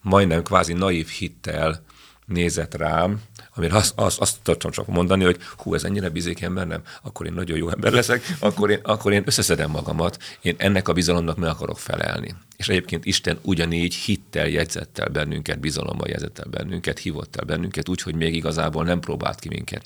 [0.01, 1.83] majdnem kvázi naív hittel
[2.25, 3.21] nézett rám,
[3.55, 6.81] amire azt, azt, azt tudtam csak mondani, hogy hú, ez ennyire bizék ember, nem?
[7.01, 10.93] Akkor én nagyon jó ember leszek, akkor én, akkor én összeszedem magamat, én ennek a
[10.93, 12.35] bizalomnak meg akarok felelni.
[12.57, 17.89] És egyébként Isten ugyanígy hittel jegyzett el bennünket, bizalommal jegyzett el bennünket, hívott el bennünket,
[17.89, 19.85] úgyhogy még igazából nem próbált ki minket.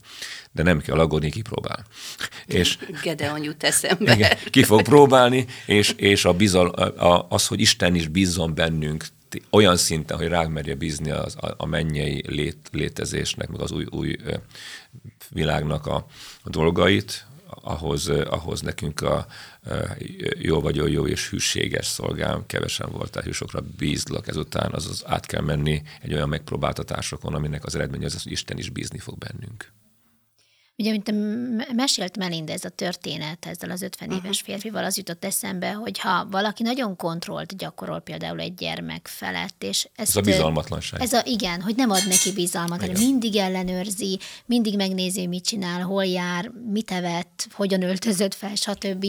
[0.52, 1.86] De nem kell aggódni, kipróbál.
[2.46, 4.14] És, Gedeon jut eszembe.
[4.14, 9.06] Igen, ki fog próbálni, és, és a bizal, a, az, hogy Isten is bízzon bennünk,
[9.50, 13.86] olyan szinten, hogy ránk merje bízni az, a, a mennyei lét, létezésnek, meg az új,
[13.90, 14.18] új
[15.30, 16.06] világnak a,
[16.44, 17.26] a dolgait,
[17.62, 19.26] ahhoz, ahhoz nekünk a,
[20.40, 25.82] jó vagyok, jó és hűséges szolgám, kevesen voltál hűsokra bízlak, ezután azaz át kell menni
[26.02, 29.72] egy olyan megpróbáltatásokon, aminek az eredménye az, hogy Isten is bízni fog bennünk.
[30.82, 31.14] Ugye, mint
[31.76, 34.34] mesélt Melinda ez a történet ezzel az 50 éves uh-huh.
[34.34, 39.88] férfival, az jutott eszembe, hogy ha valaki nagyon kontrollt gyakorol például egy gyermek felett, és
[39.96, 41.02] ezt, ez a bizalmatlanság.
[41.02, 45.82] Ez a, igen, hogy nem ad neki bizalmat, hanem mindig ellenőrzi, mindig megnézi, mit csinál,
[45.82, 49.06] hol jár, mit evett, hogyan öltözött fel, stb.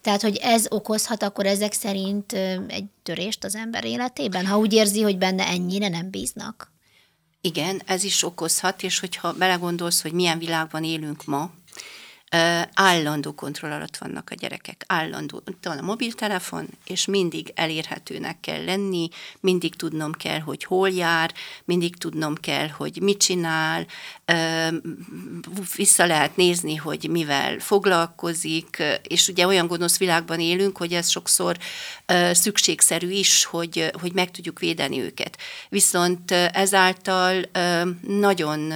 [0.00, 2.32] Tehát, hogy ez okozhat akkor ezek szerint
[2.66, 6.74] egy törést az ember életében, ha úgy érzi, hogy benne ennyire nem bíznak.
[7.40, 11.50] Igen, ez is okozhat, és hogyha belegondolsz, hogy milyen világban élünk ma,
[12.74, 15.42] állandó kontroll alatt vannak a gyerekek, állandó.
[15.46, 19.08] Itt van a mobiltelefon, és mindig elérhetőnek kell lenni,
[19.40, 21.34] mindig tudnom kell, hogy hol jár,
[21.64, 23.86] mindig tudnom kell, hogy mit csinál,
[25.76, 31.56] vissza lehet nézni, hogy mivel foglalkozik, és ugye olyan gonosz világban élünk, hogy ez sokszor
[32.32, 35.38] szükségszerű is, hogy, hogy meg tudjuk védeni őket.
[35.68, 37.42] Viszont ezáltal
[38.06, 38.72] nagyon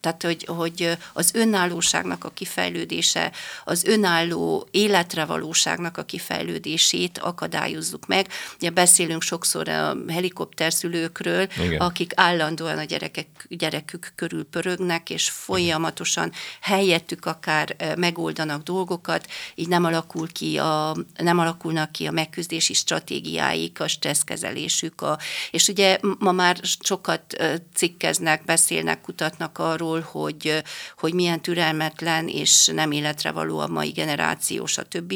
[0.00, 3.32] tehát, hogy, hogy az önállóságnak a kifejlődése,
[3.64, 8.26] az önálló életre valóságnak a kifejlődését akadályozzuk meg.
[8.54, 11.80] Ugye beszélünk sokszor a helikopterszülőkről, Igen.
[11.80, 19.84] akik állandóan a gyerekek, gyerekük körül pörögnek, és folyamatosan helyettük akár megoldanak dolgokat, így nem,
[19.84, 25.00] alakul ki a, nem alakulnak ki a megküzdési stratégiáik, a stresszkezelésük.
[25.00, 25.18] A,
[25.50, 27.36] és ugye ma már sokat
[27.74, 30.62] cikkeznek, beszélnek, kutatnak arról, arról, hogy,
[30.98, 35.14] hogy milyen türelmetlen és nem életre való a mai generáció, stb.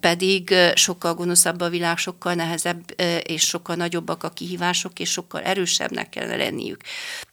[0.00, 6.08] Pedig sokkal gonoszabb a világ, sokkal nehezebb és sokkal nagyobbak a kihívások, és sokkal erősebbnek
[6.08, 6.80] kell lenniük.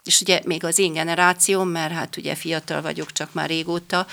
[0.03, 4.07] És ugye még az én generációm, mert hát ugye fiatal vagyok, csak már régóta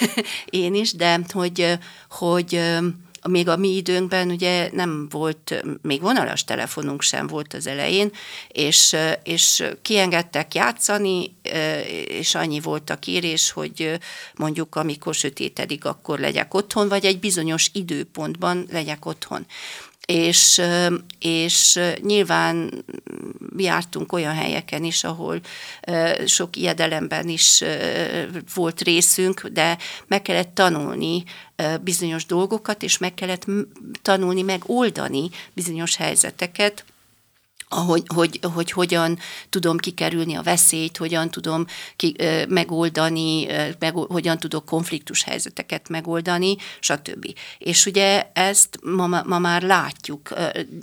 [0.44, 2.60] én is, de hogy, hogy
[3.28, 8.12] még a mi időnkben ugye nem volt, még vonalas telefonunk sem volt az elején,
[8.48, 11.36] és, és kiengedtek játszani,
[12.06, 13.98] és annyi volt a kérés, hogy
[14.34, 19.46] mondjuk amikor sötétedik, akkor legyek otthon, vagy egy bizonyos időpontban legyek otthon
[20.06, 20.62] és,
[21.18, 22.84] és nyilván
[23.56, 25.40] jártunk olyan helyeken is, ahol
[26.26, 27.62] sok ijedelemben is
[28.54, 31.24] volt részünk, de meg kellett tanulni
[31.80, 33.46] bizonyos dolgokat, és meg kellett
[34.02, 36.84] tanulni megoldani bizonyos helyzeteket,
[37.74, 42.16] hogy, hogy, hogy hogyan tudom kikerülni a veszélyt, hogyan tudom ki,
[42.48, 43.46] megoldani,
[43.78, 47.26] meg, hogyan tudok konfliktus helyzeteket megoldani, stb.
[47.58, 50.28] És ugye ezt ma, ma már látjuk.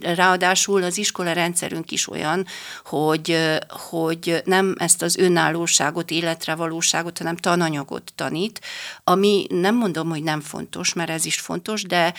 [0.01, 2.45] Ráadásul az iskola rendszerünk is olyan,
[2.83, 8.61] hogy, hogy nem ezt az önállóságot, életre valóságot, hanem tananyagot tanít,
[9.03, 12.13] ami nem mondom, hogy nem fontos, mert ez is fontos, de,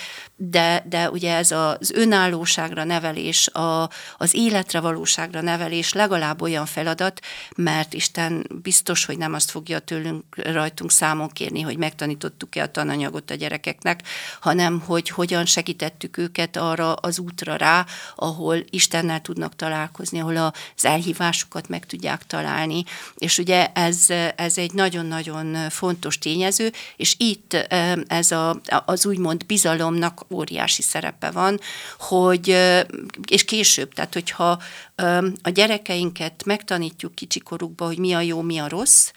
[0.50, 6.66] de, de ugye ez az önállóságra nevelés, a, az élet életre valóságra nevelés legalább olyan
[6.66, 7.20] feladat,
[7.56, 13.30] mert Isten biztos, hogy nem azt fogja tőlünk rajtunk számon kérni, hogy megtanítottuk-e a tananyagot
[13.30, 14.02] a gyerekeknek,
[14.40, 20.84] hanem hogy hogyan segítettük őket arra az útra rá, ahol Istennel tudnak találkozni, ahol az
[20.84, 22.84] elhívásukat meg tudják találni.
[23.16, 27.54] És ugye ez, ez egy nagyon-nagyon fontos tényező, és itt
[28.06, 31.60] ez a, az úgymond bizalomnak óriási szerepe van,
[31.98, 32.48] hogy,
[33.28, 34.62] és később, tehát hogyha
[35.42, 39.10] a gyerekeinket megtanítjuk kicsikorukba, hogy mi a jó, mi a rossz,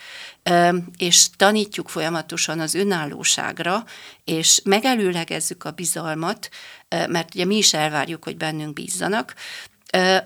[0.97, 3.83] és tanítjuk folyamatosan az önállóságra,
[4.23, 6.49] és megelőlegezzük a bizalmat,
[6.89, 9.35] mert ugye mi is elvárjuk, hogy bennünk bízzanak,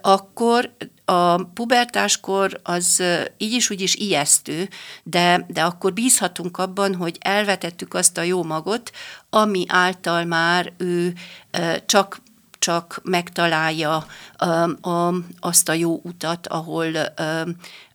[0.02, 3.04] akkor a pubertáskor az
[3.38, 4.70] így is úgy is ijesztő,
[5.04, 8.92] de, de akkor bízhatunk abban, hogy elvetettük azt a jó magot,
[9.30, 11.14] ami által már ő
[11.86, 12.22] csak
[12.60, 14.06] csak megtalálja
[15.40, 16.88] azt a jó utat, ahol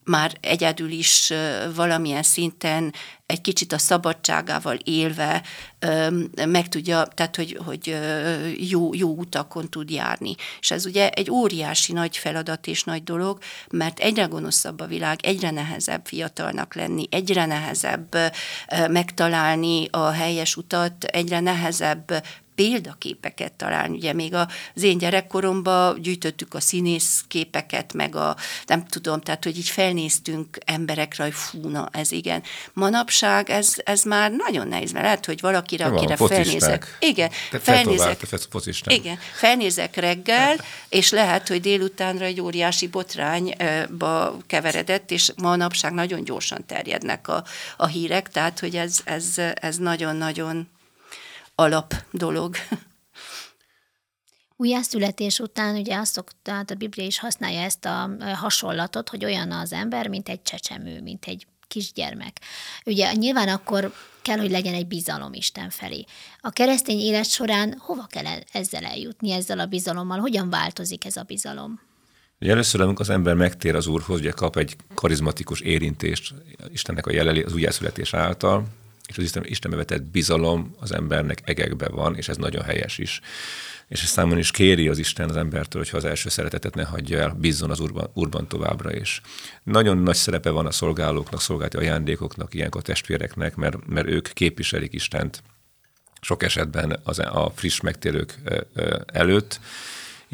[0.04, 1.32] már egyedül is
[1.74, 2.92] valamilyen szinten
[3.26, 5.42] egy kicsit a szabadságával élve
[6.46, 7.98] meg tudja, tehát hogy, hogy
[8.56, 10.34] jó, jó utakon tud járni.
[10.60, 13.38] És ez ugye egy óriási nagy feladat és nagy dolog,
[13.70, 18.16] mert egyre gonoszabb a világ, egyre nehezebb fiatalnak lenni, egyre nehezebb
[18.88, 22.22] megtalálni a helyes utat, egyre nehezebb
[22.54, 23.96] példaképeket találni.
[23.96, 28.36] Ugye még az én gyerekkoromban gyűjtöttük a színész képeket, meg a,
[28.66, 32.42] nem tudom, tehát hogy így felnéztünk emberekre, hogy fú, na, ez igen.
[32.72, 36.96] Manapság ez, ez már nagyon nehéz, mert lehet, hogy valakire, Nem akire felnézek.
[37.00, 38.20] Igen, felnézek,
[38.86, 40.56] igen, felnézek reggel,
[40.88, 47.44] és lehet, hogy délutánra egy óriási botrányba keveredett, és manapság nagyon gyorsan terjednek a,
[47.76, 50.68] a hírek, tehát hogy ez, ez, ez nagyon-nagyon
[51.54, 52.56] alap dolog.
[54.56, 59.50] Újjászületés után ugye azt szokta, hát a Biblia is használja ezt a hasonlatot, hogy olyan
[59.50, 62.40] az ember, mint egy csecsemő, mint egy kisgyermek.
[62.84, 66.04] Ugye nyilván akkor kell, hogy legyen egy bizalom Isten felé.
[66.40, 70.18] A keresztény élet során hova kell ezzel eljutni, ezzel a bizalommal?
[70.18, 71.80] Hogyan változik ez a bizalom?
[72.40, 76.34] Ugye először, amikor az ember megtér az Úrhoz, ugye kap egy karizmatikus érintést
[76.72, 78.64] Istennek a jeleli az újjászületés által,
[79.08, 83.20] és az Isten, Istenbe vetett bizalom az embernek egekbe van, és ez nagyon helyes is.
[83.88, 87.18] És ezt számon is kéri az Isten az embertől, hogyha az első szeretetet ne hagyja
[87.18, 89.20] el, bízzon az Úrban, Úrban továbbra is.
[89.62, 95.42] Nagyon nagy szerepe van a szolgálóknak, szolgálti ajándékoknak, ilyenkor testvéreknek, mert, mert ők képviselik Istent
[96.20, 98.38] sok esetben az, a friss megtérők
[99.06, 99.60] előtt,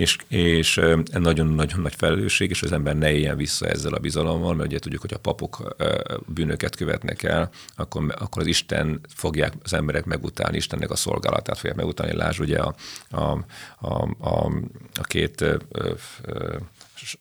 [0.01, 0.81] és, és
[1.13, 5.01] nagyon-nagyon nagy felelősség, és az ember ne éljen vissza ezzel a bizalommal, mert ugye tudjuk,
[5.01, 5.77] hogy a papok
[6.27, 11.77] bűnöket követnek el, akkor, akkor az Isten fogják az emberek megutálni, Istennek a szolgálatát fogják
[11.77, 12.17] megutálni.
[12.17, 12.75] Lásd ugye a,
[13.11, 13.21] a,
[13.79, 14.53] a, a,
[14.95, 15.45] a két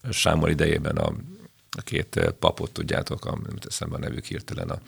[0.10, 1.14] Sámol idejében a
[1.78, 4.80] a két papot, tudjátok, a, nem teszem a nevük hirtelen, a,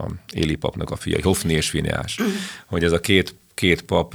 [0.00, 2.18] a Éli papnak a fia, Hofni és Fineás,
[2.66, 4.14] hogy ez a két két pap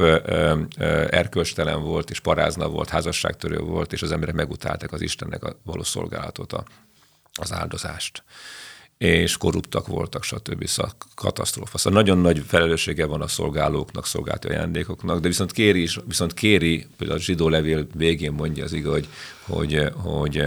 [1.10, 5.84] erkölcstelen volt, és parázna volt, házasságtörő volt, és az emberek megutálták az Istennek a való
[5.84, 6.64] szolgálatot, a,
[7.34, 8.24] az áldozást
[9.00, 10.66] és korruptak voltak, stb.
[10.66, 11.78] Szóval katasztrófa.
[11.78, 16.88] Szóval nagyon nagy felelőssége van a szolgálóknak, szolgálti ajándékoknak, de viszont kéri, is, viszont kéri,
[16.98, 19.08] például a zsidó levél végén mondja az igaz, hogy,
[19.42, 20.44] hogy, hogy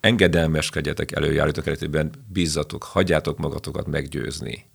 [0.00, 4.66] engedelmeskedjetek előjárótok eredetében, bízzatok, hagyjátok magatokat meggyőzni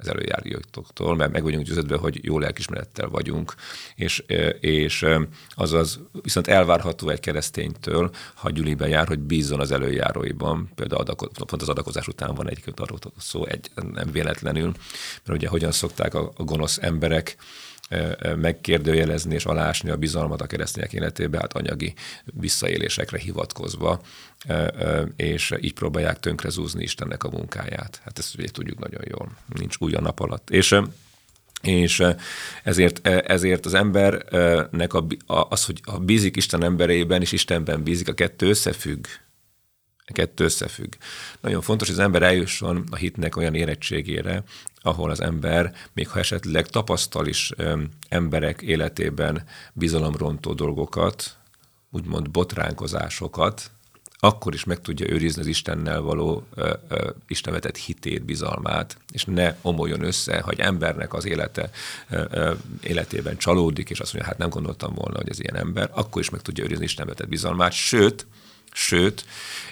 [0.00, 3.54] az előjárjótoktól, mert meg vagyunk győződve, hogy jó lelkismerettel vagyunk,
[3.94, 4.24] és,
[4.60, 5.06] és
[5.50, 11.62] azaz viszont elvárható egy kereszténytől, ha gyülibe jár, hogy bízzon az előjáróiban, például adako, pont
[11.62, 14.72] az adakozás után van egy arról szó, egy, nem véletlenül,
[15.24, 17.36] mert ugye hogyan szokták a, a gonosz emberek
[18.36, 24.00] megkérdőjelezni és alásni a bizalmat a keresztények életébe, hát anyagi visszaélésekre hivatkozva,
[25.16, 28.00] és így próbálják tönkrezúzni Istennek a munkáját.
[28.04, 30.50] Hát ezt ugye tudjuk nagyon jól, nincs új a nap alatt.
[30.50, 30.80] És
[31.62, 32.02] és
[32.62, 38.14] ezért, ezért az embernek a, az, hogy a bízik Isten emberében, és Istenben bízik, a
[38.14, 39.06] kettő összefügg.
[40.06, 40.92] A kettő összefügg.
[41.40, 44.42] Nagyon fontos, hogy az ember eljusson a hitnek olyan érettségére,
[44.88, 47.52] ahol az ember, még ha esetleg tapasztal is
[48.08, 51.36] emberek életében bizalomrontó dolgokat,
[51.90, 53.70] úgymond botránkozásokat,
[54.20, 59.54] akkor is meg tudja őrizni az Istennel való ö, ö, Isten hitét, bizalmát, és ne
[59.62, 61.70] omoljon össze, hogy embernek az élete
[62.10, 66.22] ö, életében csalódik, és azt mondja, hát nem gondoltam volna, hogy ez ilyen ember, akkor
[66.22, 68.26] is meg tudja őrizni Isten bizalmát, sőt,
[68.80, 69.24] Sőt,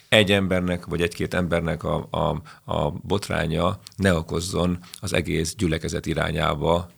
[0.09, 2.43] egy embernek vagy egy-két embernek a, a,
[2.73, 6.91] a botránya ne okozzon az egész gyülekezet irányába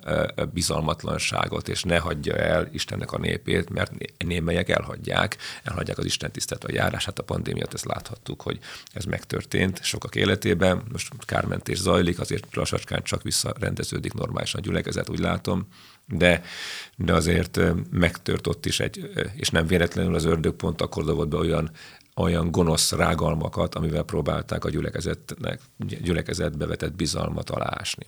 [0.52, 6.64] bizalmatlanságot, és ne hagyja el Istennek a népét, mert némelyek elhagyják, elhagyják az Isten tisztelt
[6.64, 7.04] a járás.
[7.04, 8.58] Hát a pandémiát ezt láthattuk, hogy
[8.92, 10.82] ez megtörtént sokak életében.
[10.92, 15.66] Most kármentés zajlik, azért lassacskán csak visszarendeződik normálisan a gyülekezet, úgy látom
[16.08, 16.42] de,
[16.96, 21.36] de azért megtört ott is egy, és nem véletlenül az ördög pont akkor dobott be
[21.36, 21.70] olyan,
[22.18, 28.06] olyan gonosz rágalmakat, amivel próbálták a gyülekezetnek, gyülekezetbe vetett bizalmat alásni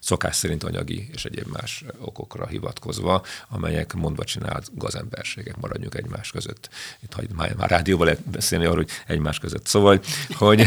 [0.00, 6.68] szokás szerint anyagi és egyéb más okokra hivatkozva, amelyek mondva csinált gazemberségek, maradjunk egymás között.
[7.00, 9.66] Itt hagy, már, már rádióban lehet beszélni arról, hogy egymás között.
[9.66, 10.00] Szóval,
[10.34, 10.66] hogy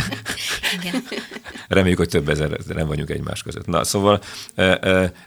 [1.67, 3.65] reméljük, hogy több ezer nem vagyunk egymás között.
[3.65, 4.21] Na, szóval,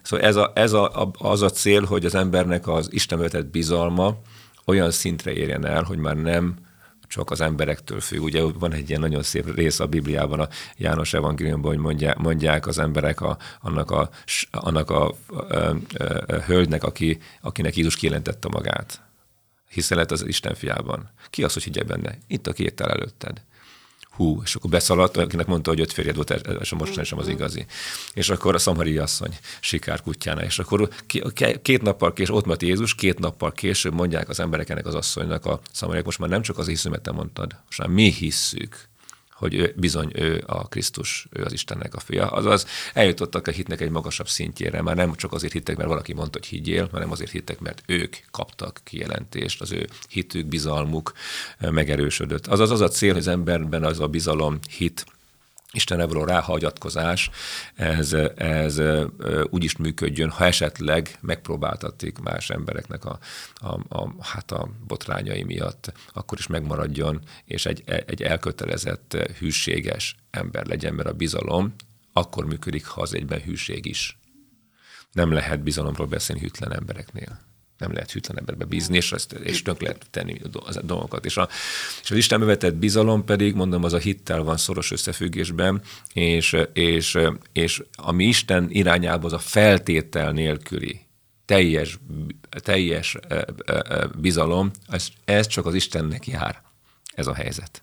[0.02, 4.20] szóval ez, a, ez a, az a cél, hogy az embernek az Isten bizalma
[4.66, 6.54] olyan szintre érjen el, hogy már nem
[7.08, 8.22] csak az emberektől függ.
[8.22, 12.66] Ugye van egy ilyen nagyon szép rész a Bibliában, a János evangéliumban, hogy mondják, mondják
[12.66, 14.10] az emberek a, annak a,
[14.50, 15.76] annak a, a, a,
[16.26, 19.02] a hölgynek, aki, akinek Jézus kijelentette magát.
[19.68, 21.10] Hiszelet az Isten fiában.
[21.30, 22.18] Ki az, hogy higgye benne?
[22.26, 23.42] Itt a két előtted
[24.16, 27.28] hú, és akkor beszaladt, akinek mondta, hogy öt férjed volt, és a mostani sem az
[27.28, 27.66] igazi.
[28.12, 30.88] És akkor a Szamari asszony sikár kutyána, és akkor
[31.62, 35.46] két nappal később, ott mert Jézus, két nappal később mondják az emberek ennek az asszonynak,
[35.46, 38.88] a szamariak, most már nem csak az hiszümet mondtad, most már mi hisszük
[39.36, 42.26] hogy ő, bizony ő a Krisztus, ő az Istennek a fia.
[42.26, 46.38] Azaz eljutottak a hitnek egy magasabb szintjére, már nem csak azért hittek, mert valaki mondta,
[46.38, 51.12] hogy higgyél, hanem azért hittek, mert ők kaptak kijelentést, az ő hitük, bizalmuk
[51.58, 52.46] megerősödött.
[52.46, 55.06] Azaz az a cél, hogy az emberben az a bizalom, hit
[55.76, 57.30] Istenre való ráhagyatkozás,
[57.74, 58.80] ez, ez
[59.50, 63.18] úgy is működjön, ha esetleg megpróbáltatik más embereknek a,
[63.54, 70.66] a, a, hát a botrányai miatt, akkor is megmaradjon, és egy, egy elkötelezett, hűséges ember
[70.66, 71.74] legyen, mert a bizalom
[72.12, 74.18] akkor működik, ha az egyben hűség is.
[75.12, 77.45] Nem lehet bizalomról beszélni hűtlen embereknél.
[77.78, 81.24] Nem lehet hűtlen emberbe bízni, és, ezt, és tök lehet tenni a dolgokat.
[81.24, 81.48] És, a,
[82.02, 87.18] és az Istenbe vetett bizalom pedig, mondom, az a hittel van szoros összefüggésben, és, és,
[87.52, 91.00] és ami Isten irányába az a feltétel nélküli,
[91.44, 91.98] teljes,
[92.50, 93.16] teljes
[94.18, 96.62] bizalom, ez, ez csak az Istennek jár,
[97.14, 97.82] ez a helyzet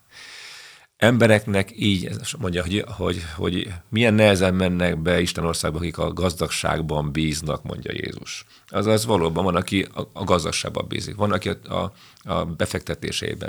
[1.04, 7.12] embereknek így mondja, hogy, hogy, hogy milyen nehezen mennek be Isten országba, akik a gazdagságban
[7.12, 8.44] bíznak, mondja Jézus.
[8.66, 11.92] Azaz valóban van, aki a, a gazdagságban bízik, van, aki a, a,
[12.24, 12.44] a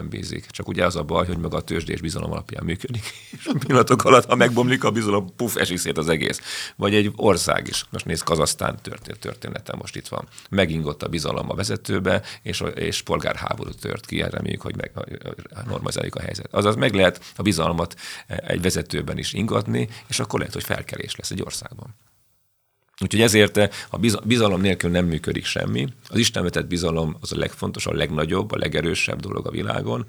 [0.09, 0.45] bízik.
[0.45, 3.03] Csak ugye az a baj, hogy meg a tőzsdés bizalom alapján működik.
[3.31, 6.41] És pillanatok alatt, ha megbomlik a bizalom, puf, esik szét az egész.
[6.75, 7.85] Vagy egy ország is.
[7.91, 10.27] Most nézd, Kazasztán történt, története most itt van.
[10.49, 14.21] Megingott a bizalom a vezetőbe, és, és polgárháború tört ki.
[14.21, 14.91] Reméljük, hogy meg,
[15.67, 16.53] normalizáljuk a helyzet.
[16.53, 17.95] Azaz meg lehet a bizalmat
[18.27, 21.95] egy vezetőben is ingatni, és akkor lehet, hogy felkelés lesz egy országban.
[23.01, 23.57] Úgyhogy ezért
[23.89, 25.87] a bizalom nélkül nem működik semmi.
[26.09, 30.05] Az Isten vetett bizalom az a legfontosabb, a legnagyobb, a legerősebb dolog a világon,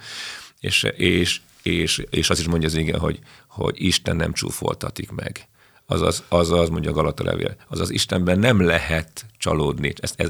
[0.61, 3.19] és, és, és, és azt is mondja az igen, hogy,
[3.49, 5.49] hogy Isten nem csúfoltatik meg.
[5.87, 9.93] Azaz, azaz mondja a Galata levél, azaz Istenben nem lehet csalódni.
[10.01, 10.29] Ezt, ez,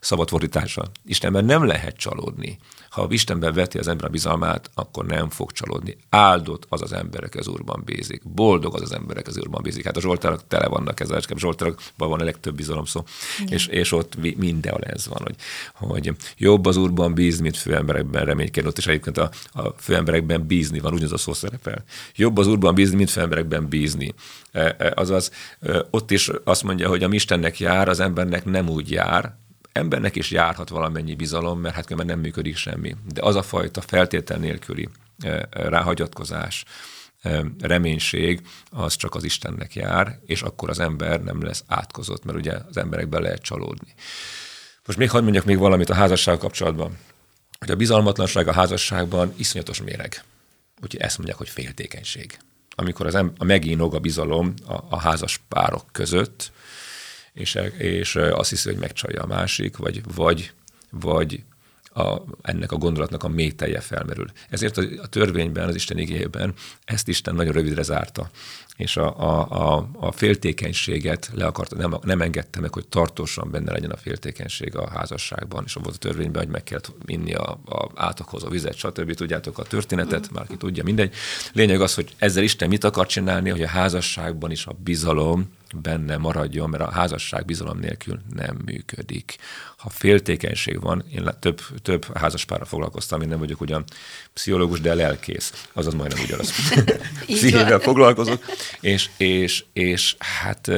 [0.00, 0.90] szabad fordítása.
[1.06, 2.58] Istenben nem lehet csalódni.
[2.94, 5.96] Ha Istenben veti az ember a bizalmát, akkor nem fog csalódni.
[6.10, 8.22] Áldott az az emberek az Úrban bízik.
[8.28, 9.84] Boldog az az emberek az Úrban bízik.
[9.84, 13.04] Hát a Zsoltárok tele vannak ezzel, a Zsoltárokban van a legtöbb bizalom szó.
[13.46, 15.36] És, és ott mindenhol ez van, hogy,
[15.74, 18.68] hogy jobb az Úrban bízni, mint főemberekben reménykedni.
[18.68, 21.84] Ott is egyébként a, a főemberekben bízni van, ugyanaz a szó szerepel.
[22.14, 24.14] Jobb az Úrban bízni, mint főemberekben bízni.
[24.52, 25.30] E, e, azaz
[25.90, 29.36] ott is azt mondja, hogy a Istennek jár, az embernek nem úgy jár,
[29.74, 32.96] embernek is járhat valamennyi bizalom, mert hát különben nem működik semmi.
[33.12, 34.88] De az a fajta feltétel nélküli
[35.50, 36.64] ráhagyatkozás,
[37.60, 42.52] reménység, az csak az Istennek jár, és akkor az ember nem lesz átkozott, mert ugye
[42.68, 43.94] az emberekben lehet csalódni.
[44.86, 46.98] Most még hagyd mondjak még valamit a házasság kapcsolatban.
[47.58, 50.22] Hogy a bizalmatlanság a házasságban iszonyatos méreg.
[50.82, 52.38] Úgyhogy ezt mondják, hogy féltékenység.
[52.74, 56.52] Amikor az em- a megínog a bizalom a, a házas párok között,
[57.34, 60.52] és, és azt hiszi, hogy megcsalja a másik, vagy, vagy,
[60.90, 61.42] vagy
[61.94, 64.26] a, ennek a gondolatnak a mélytelje felmerül.
[64.50, 66.54] Ezért a, a törvényben, az Isten igényében
[66.84, 68.30] ezt Isten nagyon rövidre zárta,
[68.76, 73.72] és a, a, a, a féltékenységet le akarta, nem, nem engedte meg, hogy tartósan benne
[73.72, 77.90] legyen a féltékenység a házasságban, és volt a törvényben, hogy meg kellett inni a, a
[77.94, 79.14] átokhoz a vizet, stb.
[79.14, 81.14] Tudjátok a történetet, már ki tudja, mindegy.
[81.52, 86.16] Lényeg az, hogy ezzel Isten mit akar csinálni, hogy a házasságban is a bizalom, benne
[86.16, 89.36] maradjon, mert a házasság bizalom nélkül nem működik.
[89.76, 93.84] Ha féltékenység van, én több, több házaspárra foglalkoztam, én nem vagyok ugyan
[94.32, 96.52] pszichológus, de lelkész, azaz majdnem ugyanaz.
[97.26, 98.44] Pszichével foglalkozok,
[98.80, 100.68] és, és, és hát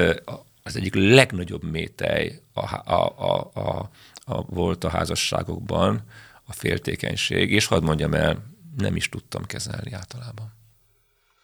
[0.63, 3.91] az egyik legnagyobb métej a, a, a, a,
[4.25, 6.03] a, volt a házasságokban
[6.45, 10.55] a féltékenység, és hadd mondjam el, nem is tudtam kezelni általában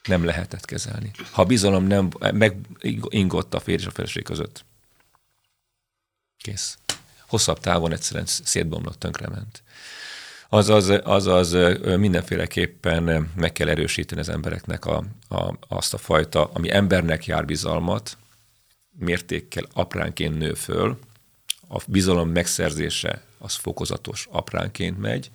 [0.09, 1.11] nem lehetett kezelni.
[1.31, 4.65] Ha bizalom nem, megingott a férj és a feleség között.
[6.37, 6.79] Kész.
[7.27, 9.63] Hosszabb távon egyszerűen szétbomlott, tönkrement.
[10.49, 11.57] Azaz, azaz
[11.97, 18.17] mindenféleképpen meg kell erősíteni az embereknek a, a, azt a fajta, ami embernek jár bizalmat,
[18.99, 20.99] mértékkel apránként nő föl,
[21.69, 25.31] a bizalom megszerzése az fokozatos apránként megy,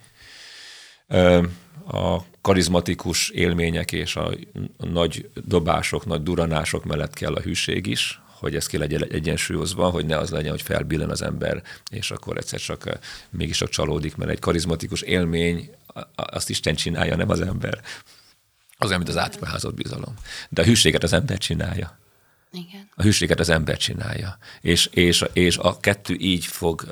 [1.87, 2.17] a
[2.47, 4.33] karizmatikus élmények és a
[4.77, 10.05] nagy dobások, nagy duranások mellett kell a hűség is, hogy ez ki legyen egyensúlyozva, hogy
[10.05, 14.31] ne az legyen, hogy felbillen az ember, és akkor egyszer csak mégis csak csalódik, mert
[14.31, 15.69] egy karizmatikus élmény
[16.15, 17.81] azt Isten csinálja, nem az ember.
[18.77, 20.13] Az olyan, mint az átruházott bizalom.
[20.49, 21.97] De a hűséget az ember csinálja.
[22.51, 22.89] Igen.
[22.95, 24.37] A hűséget az ember csinálja.
[24.61, 26.83] És, és, és a kettő így fog,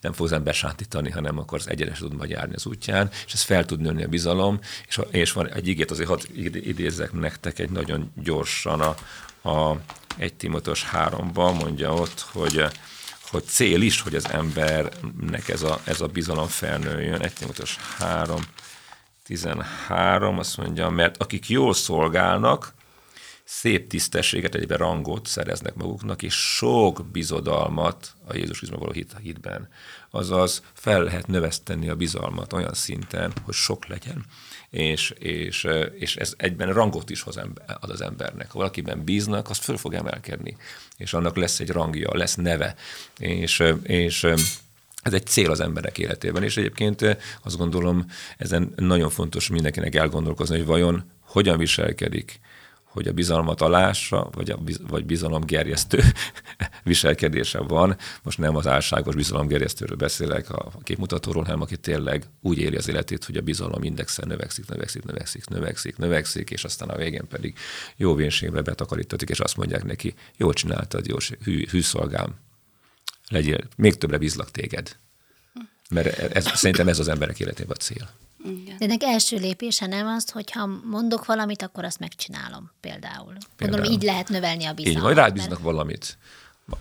[0.00, 3.32] nem fog az ember sántítani, hanem akkor az egyenes tud majd járni az útján, és
[3.32, 6.22] ez fel tud nőni a bizalom, és, és van egy igét, azért hadd
[6.52, 8.94] idézzek nektek egy nagyon gyorsan a,
[9.50, 9.80] a
[10.16, 12.64] egy Timotos háromban mondja ott, hogy
[13.30, 17.20] hogy cél is, hogy az embernek ez a, ez a bizalom felnőjön.
[17.20, 18.40] Egy Timotos 3,
[19.24, 22.74] 13, azt mondja, mert akik jól szolgálnak,
[23.50, 29.68] szép tisztességet, egyben rangot szereznek maguknak, és sok bizodalmat a Jézus Krisztusban való hit, hitben.
[30.10, 34.24] Azaz fel lehet növeszteni a bizalmat olyan szinten, hogy sok legyen.
[34.70, 38.50] És, és, és ez egyben rangot is hoz ember, ad az embernek.
[38.50, 40.56] Ha valakiben bíznak, azt föl fog emelkedni,
[40.96, 42.74] és annak lesz egy rangja, lesz neve.
[43.18, 44.24] És, és
[45.02, 50.56] ez egy cél az emberek életében, és egyébként azt gondolom, ezen nagyon fontos mindenkinek elgondolkozni,
[50.56, 52.40] hogy vajon hogyan viselkedik
[52.90, 56.02] hogy a bizalmat alásra, vagy, a vagy bizalomgerjesztő
[56.82, 57.96] viselkedése van.
[58.22, 63.24] Most nem az álságos bizalomgerjesztőről beszélek, a képmutatóról, hanem aki tényleg úgy éli az életét,
[63.24, 67.58] hogy a bizalom indexen növekszik, növekszik, növekszik, növekszik, növekszik, és aztán a végén pedig
[67.96, 72.34] jó vénségbe betakarítatik, és azt mondják neki, jól csináltad, jó, hű, hűszolgám,
[73.28, 74.96] legyél, még többre bízlak téged.
[75.90, 78.10] Mert ez, szerintem ez az emberek életében a cél.
[78.44, 78.76] Igen.
[78.78, 83.32] De ennek első lépése nem az, hogyha mondok valamit, akkor azt megcsinálom például.
[83.56, 83.56] például.
[83.58, 85.02] Gondolom, így lehet növelni a bizalmat.
[85.02, 85.62] Így, vagy rád bíznak mert...
[85.62, 86.18] valamit.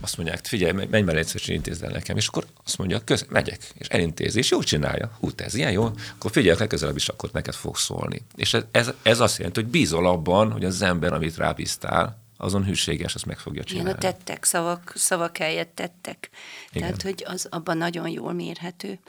[0.01, 2.17] Azt mondják, figyelj, menj már egyszer, intézd el nekem.
[2.17, 5.11] És akkor azt mondja, köz, megyek, és elintézi, és jó csinálja.
[5.19, 8.21] Hú, te ez ilyen jó, akkor figyelj, legközelebb is akkor neked fog szólni.
[8.35, 12.65] És ez, ez, ez azt jelenti, hogy bízol abban, hogy az ember, amit rábíztál, azon
[12.65, 13.89] hűséges, azt meg fogja csinálni.
[13.89, 16.29] Igen, a tettek, szavak, szavak helyett tettek.
[16.71, 16.87] Igen.
[16.87, 18.99] Tehát, hogy az abban nagyon jól mérhető.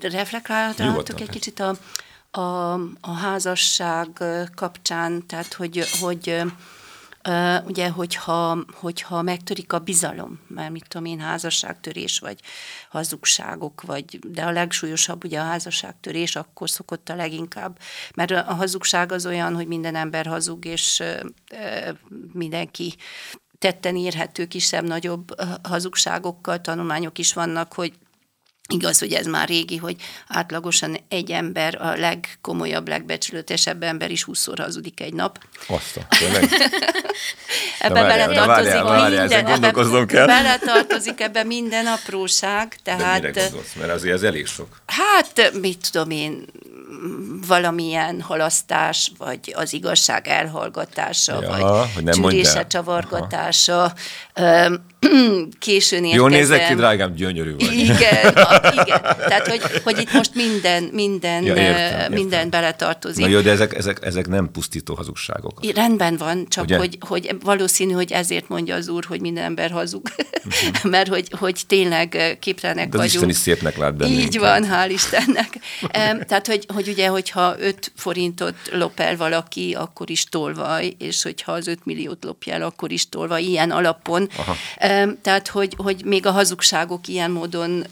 [0.00, 1.76] Reflektálhatok egy kicsit a,
[2.40, 4.08] a, a házasság
[4.54, 6.42] kapcsán, tehát, hogy, hogy
[7.64, 12.40] ugye, hogyha, hogyha megtörik a bizalom, mert mit tudom én, házasságtörés, vagy
[12.90, 17.78] hazugságok, vagy, de a legsúlyosabb ugye a házasságtörés, akkor szokott a leginkább,
[18.14, 21.02] mert a hazugság az olyan, hogy minden ember hazug, és
[22.32, 22.94] mindenki
[23.58, 27.92] tetten érhető kisebb-nagyobb hazugságokkal, tanulmányok is vannak, hogy
[28.72, 29.96] Igaz, hogy ez már régi, hogy
[30.28, 35.38] átlagosan egy ember, a legkomolyabb, legbecsületesebb ember is 20 hazudik egy nap.
[35.66, 36.00] Azt a,
[37.86, 40.26] ebbe beletartozik minden, ebbe kell.
[40.36, 42.76] beletartozik ebbe minden apróság.
[42.82, 43.72] Tehát, De gondolsz?
[43.78, 44.80] Mert azért ez elég sok.
[44.86, 46.44] Hát, mit tudom én,
[47.46, 53.92] valamilyen halasztás, vagy az igazság elhallgatása, ja, vagy nem csürése csavargatása,
[54.34, 54.70] Aha.
[55.58, 56.18] későn érkezem.
[56.18, 57.72] Jól nézek ki, drágám, gyönyörű vagy.
[57.72, 58.34] Igen,
[58.72, 59.00] igen.
[59.00, 62.50] tehát hogy, hogy itt most minden, minden, ja, értem, minden értem.
[62.50, 63.24] beletartozik.
[63.24, 65.74] Na jó, de ezek, ezek, ezek nem pusztító hazugságok.
[65.74, 70.02] Rendben van, csak hogy, hogy valószínű, hogy ezért mondja az úr, hogy minden ember hazug.
[70.16, 70.90] Uh-huh.
[70.94, 73.12] Mert hogy, hogy tényleg képtelenek vagyunk.
[73.12, 74.20] Isten is szépnek lát bennünk.
[74.20, 75.58] Így van, hál' Istennek.
[76.26, 81.52] tehát, hogy, hogy ugye, hogyha 5 forintot lop el valaki, akkor is tolvaj, és hogyha
[81.52, 84.28] az 5 milliót lopja el, akkor is tolvaj, ilyen alapon.
[84.36, 84.56] Aha
[85.22, 87.86] tehát, hogy, hogy még a hazugságok ilyen módon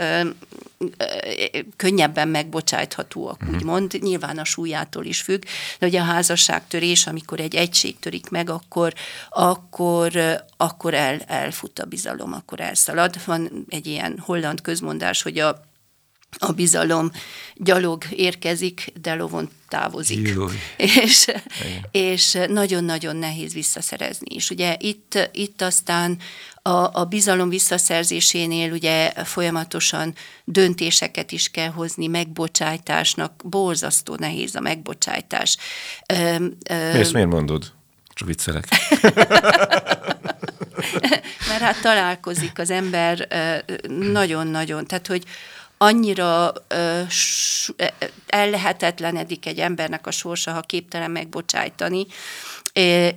[1.76, 3.56] könnyebben megbocsájthatóak, uh-huh.
[3.56, 5.42] úgymond, nyilván a súlyától is függ,
[5.78, 8.92] de ugye a házasságtörés, amikor egy egység törik meg, akkor,
[9.28, 10.12] akkor,
[10.56, 13.24] akkor el, elfut a bizalom, akkor elszalad.
[13.24, 15.64] Van egy ilyen holland közmondás, hogy a
[16.38, 17.10] a bizalom
[17.54, 20.18] gyalog érkezik, de lovon távozik.
[20.76, 21.26] És,
[21.90, 24.34] és nagyon-nagyon nehéz visszaszerezni.
[24.34, 26.18] És ugye itt, itt aztán
[26.66, 30.14] a, a bizalom visszaszerzésénél ugye folyamatosan
[30.44, 35.56] döntéseket is kell hozni, megbocsájtásnak, borzasztó nehéz a megbocsájtás.
[36.64, 37.72] Ezt miért mondod?
[38.08, 38.64] Csak viccelek.
[41.48, 43.28] Mert hát találkozik az ember
[43.88, 45.24] nagyon-nagyon, tehát hogy
[45.78, 46.52] annyira
[48.26, 52.06] ellehetetlenedik egy embernek a sorsa, ha képtelen megbocsájtani,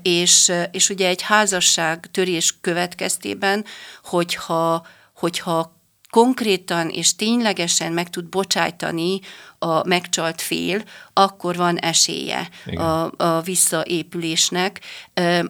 [0.01, 3.65] és, és ugye egy házasság törés következtében,
[4.03, 5.77] hogyha, hogyha
[6.09, 9.19] konkrétan és ténylegesen meg tud bocsájtani
[9.59, 10.83] a megcsalt fél,
[11.13, 14.79] akkor van esélye a, a visszaépülésnek,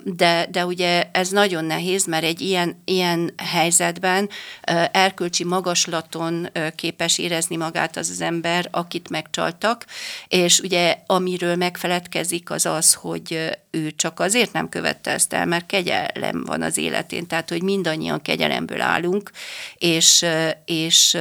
[0.03, 4.29] de, de ugye ez nagyon nehéz, mert egy ilyen, ilyen helyzetben
[4.91, 9.85] erkölcsi magaslaton képes érezni magát az az ember, akit megcsaltak,
[10.27, 15.65] és ugye amiről megfeledkezik az az, hogy ő csak azért nem követte ezt el, mert
[15.65, 19.31] kegyelem van az életén, tehát hogy mindannyian kegyelemből állunk,
[19.77, 20.25] és,
[20.65, 21.17] és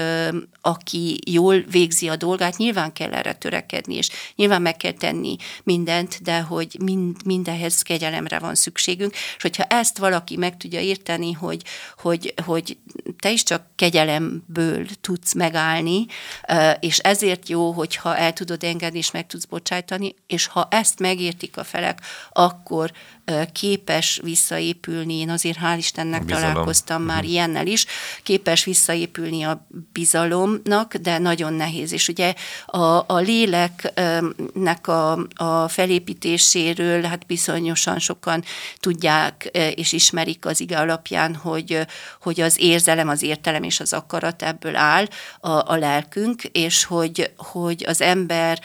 [0.61, 6.23] aki jól végzi a dolgát, nyilván kell erre törekedni, és nyilván meg kell tenni mindent,
[6.23, 11.63] de hogy mind, mindenhez kegyelemre van szükségünk, és hogyha ezt valaki meg tudja érteni, hogy,
[11.97, 12.77] hogy, hogy
[13.19, 16.07] te is csak kegyelemből tudsz megállni,
[16.81, 21.57] és ezért jó, hogyha el tudod engedni, és meg tudsz bocsájtani, és ha ezt megértik
[21.57, 22.01] a felek,
[22.33, 22.93] akkor
[23.53, 26.51] képes visszaépülni, én azért hál' Istennek bizalom.
[26.51, 27.31] találkoztam már uh-huh.
[27.31, 27.87] ilyennel is,
[28.23, 31.93] képes visszaépülni a bizalomnak, de nagyon nehéz.
[31.93, 32.35] És ugye
[32.67, 38.45] a, a léleknek a, a felépítéséről, hát bizonyosan sokan
[38.81, 41.87] tudják és ismerik az ige alapján, hogy,
[42.23, 45.07] hogy az érzelem, az értelem és az akarat ebből áll
[45.41, 48.61] a, a lelkünk, és hogy, hogy az ember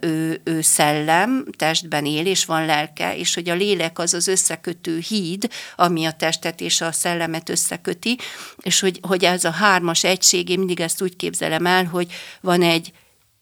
[0.00, 4.98] ő, ő szellem, testben él, és van lelke, és hogy a lélek az az összekötő
[4.98, 8.18] híd, ami a testet és a szellemet összeköti,
[8.60, 12.62] és hogy, hogy ez a hármas egység, én mindig ezt úgy képzelem el, hogy van
[12.62, 12.92] egy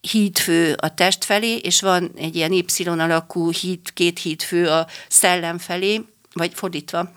[0.01, 5.57] hídfő a test felé, és van egy ilyen Y alakú híd, két hídfő a szellem
[5.57, 6.01] felé,
[6.33, 7.11] vagy fordítva,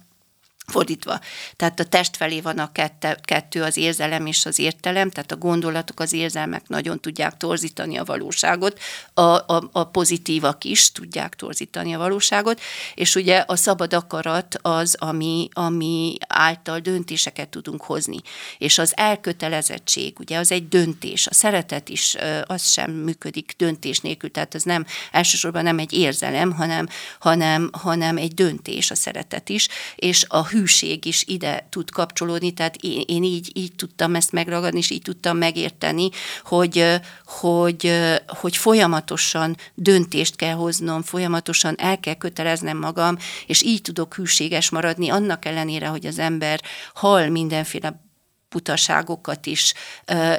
[0.70, 1.20] fordítva.
[1.56, 5.36] Tehát a test felé van a kette, kettő, az érzelem és az értelem, tehát a
[5.36, 8.78] gondolatok, az érzelmek nagyon tudják torzítani a valóságot,
[9.14, 12.60] a, a, a pozitívak is tudják torzítani a valóságot,
[12.94, 18.18] és ugye a szabad akarat az, ami, ami által döntéseket tudunk hozni.
[18.58, 24.30] És az elkötelezettség, ugye az egy döntés, a szeretet is, az sem működik döntés nélkül,
[24.30, 29.68] tehát az nem, elsősorban nem egy érzelem, hanem, hanem, hanem egy döntés a szeretet is,
[29.96, 34.32] és a hű hűség is ide tud kapcsolódni, tehát én, én így, így tudtam ezt
[34.32, 36.08] megragadni, és így tudtam megérteni,
[36.44, 36.84] hogy,
[37.24, 37.92] hogy,
[38.26, 45.08] hogy folyamatosan döntést kell hoznom, folyamatosan el kell köteleznem magam, és így tudok hűséges maradni,
[45.08, 46.60] annak ellenére, hogy az ember
[46.94, 48.09] hal mindenféle
[48.50, 49.74] butaságokat is,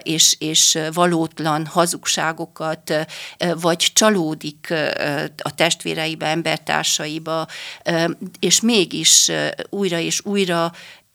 [0.02, 3.08] és, és valótlan hazugságokat,
[3.56, 4.74] vagy csalódik
[5.38, 7.48] a testvéreibe, embertársaiba,
[8.40, 9.32] és mégis
[9.70, 10.72] újra és újra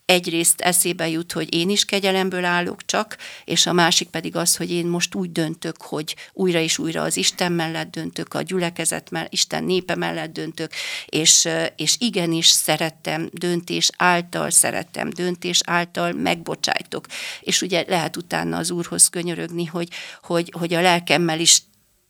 [0.07, 4.71] egyrészt eszébe jut, hogy én is kegyelemből állok csak, és a másik pedig az, hogy
[4.71, 9.33] én most úgy döntök, hogy újra és újra az Isten mellett döntök, a gyülekezet mellett,
[9.33, 10.73] Isten népe mellett döntök,
[11.07, 17.07] és, és igenis szerettem döntés által, szerettem döntés által megbocsájtok.
[17.41, 19.89] És ugye lehet utána az Úrhoz könyörögni, hogy,
[20.23, 21.63] hogy, hogy a lelkemmel is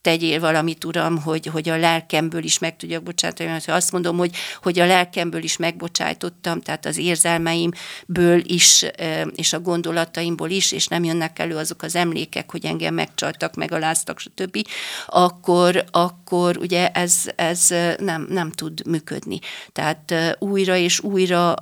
[0.07, 3.49] tegyél valamit, Uram, hogy, hogy a lelkemből is meg tudjak bocsátani.
[3.65, 8.85] Ha azt mondom, hogy, hogy a lelkemből is megbocsájtottam, tehát az érzelmeimből is,
[9.35, 14.19] és a gondolataimból is, és nem jönnek elő azok az emlékek, hogy engem megcsaltak, megaláztak,
[14.19, 14.67] stb.,
[15.07, 17.67] akkor, akkor ugye ez, ez
[17.99, 19.39] nem, nem tud működni.
[19.71, 21.53] Tehát újra és újra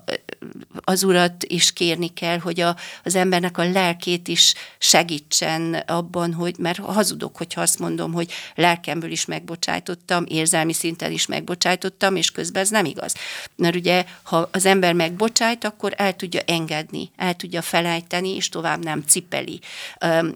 [0.84, 6.56] az urat is kérni kell, hogy a, az embernek a lelkét is segítsen abban, hogy,
[6.58, 12.62] mert hazudok, hogyha azt mondom, hogy lelkemből is megbocsájtottam, érzelmi szinten is megbocsájtottam, és közben
[12.62, 13.16] ez nem igaz.
[13.56, 18.84] Mert ugye, ha az ember megbocsájt, akkor el tudja engedni, el tudja felejteni, és tovább
[18.84, 19.60] nem cipeli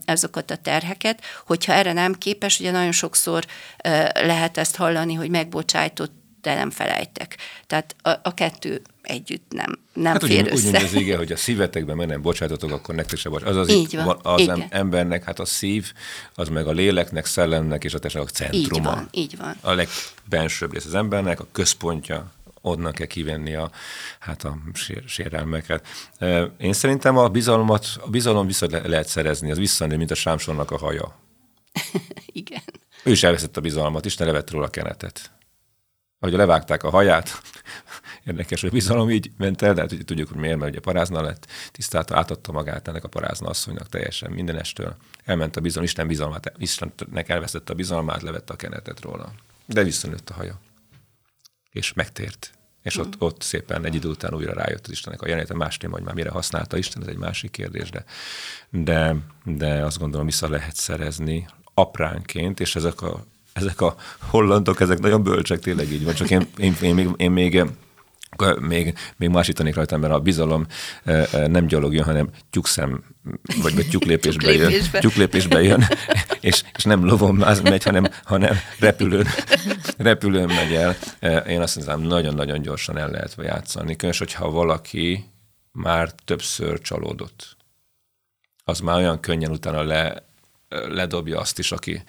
[0.05, 1.21] azokat a terheket.
[1.45, 3.45] Hogyha erre nem képes, ugye nagyon sokszor
[4.13, 7.37] lehet ezt hallani, hogy megbocsájtott de nem felejtek.
[7.67, 10.67] Tehát a, a kettő együtt nem, nem hát fér úgy, össze.
[10.67, 13.43] Úgy az ige, hogy a szívetekben meg nem bocsátotok, akkor nektek se bocs.
[13.43, 14.65] Az az, Így van, az igen.
[14.69, 15.93] embernek, hát a szív,
[16.35, 18.77] az meg a léleknek, szellemnek és a testnek a centruma.
[18.77, 19.55] Így van, így van.
[19.61, 22.31] A legbensőbb rész az embernek, a központja,
[22.61, 23.71] onnan kell kivenni a,
[24.19, 25.87] hát a sér, sérelmeket.
[26.57, 30.71] Én szerintem a bizalmat, a bizalom vissza le, lehet szerezni, az visszanő, mint a sámsonnak
[30.71, 31.15] a haja.
[32.25, 32.63] Igen.
[33.03, 35.31] Ő is elveszett a bizalmat, Isten levett róla a kenetet
[36.19, 37.41] ahogy levágták a haját,
[38.29, 41.47] érdekes, hogy bizalom így ment el, de hát tudjuk, hogy miért, mert ugye parázna lett,
[41.71, 44.95] tisztálta, átadta magát ennek a parázna asszonynak teljesen mindenestől.
[45.25, 49.33] Elment a bizalom, Isten bizalmát, Istennek elvesztette a bizalmát, levette a kenetet róla.
[49.65, 50.59] De visszanőtt a haja.
[51.71, 52.51] És megtért.
[52.83, 53.19] És ott, mm.
[53.19, 56.13] ott szépen egy idő után újra rájött az Istennek a jelenet, más téma, hogy már
[56.13, 58.03] mire használta Isten, ez egy másik kérdés, de,
[58.69, 63.23] de, de azt gondolom vissza lehet szerezni apránként, és ezek a
[63.53, 67.31] ezek a hollandok, ezek nagyon bölcsek, tényleg így van, csak én, én, én, még, én
[67.31, 67.63] még
[68.59, 70.65] még, még másítanék rajta, mert a bizalom
[71.47, 73.03] nem gyalogjon, hanem tyukszem,
[73.61, 75.87] vagy, vagy tyuklépésbe jön, tyuklépésbe jön,
[76.39, 79.27] és, és nem lovon megy, hanem, hanem repülőn,
[79.97, 80.97] repülőn megy el.
[81.47, 83.95] Én azt hiszem, nagyon-nagyon gyorsan el lehet játszani.
[83.95, 85.25] Különös, hogyha valaki
[85.71, 87.57] már többször csalódott,
[88.63, 90.25] az már olyan könnyen utána le,
[90.69, 92.03] ledobja azt is, aki,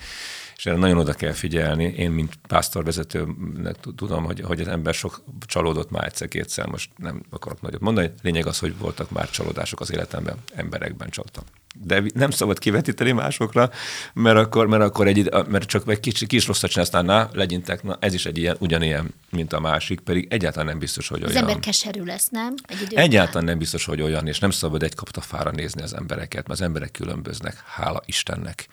[0.61, 1.85] és erre nagyon oda kell figyelni.
[1.85, 7.61] Én, mint pásztorvezetőnek tudom, hogy, hogy az ember sok csalódott már egyszer-kétszer, most nem akarok
[7.61, 8.13] nagyot mondani.
[8.23, 11.45] Lényeg az, hogy voltak már csalódások az életemben, emberekben csaltam.
[11.85, 13.71] De nem szabad kivetíteni másokra,
[14.13, 17.97] mert akkor, mert akkor egy, mert csak egy kis, kis rosszat csinálsz, na, legyintek, na,
[18.01, 21.31] ez is egy ilyen, ugyanilyen, mint a másik, pedig egyáltalán nem biztos, hogy olyan.
[21.31, 22.55] Az ember keserű lesz, nem?
[22.63, 26.49] Egy idő egyáltalán nem biztos, hogy olyan, és nem szabad egy kaptafára nézni az embereket,
[26.49, 28.69] mert az emberek különböznek, hála Istennek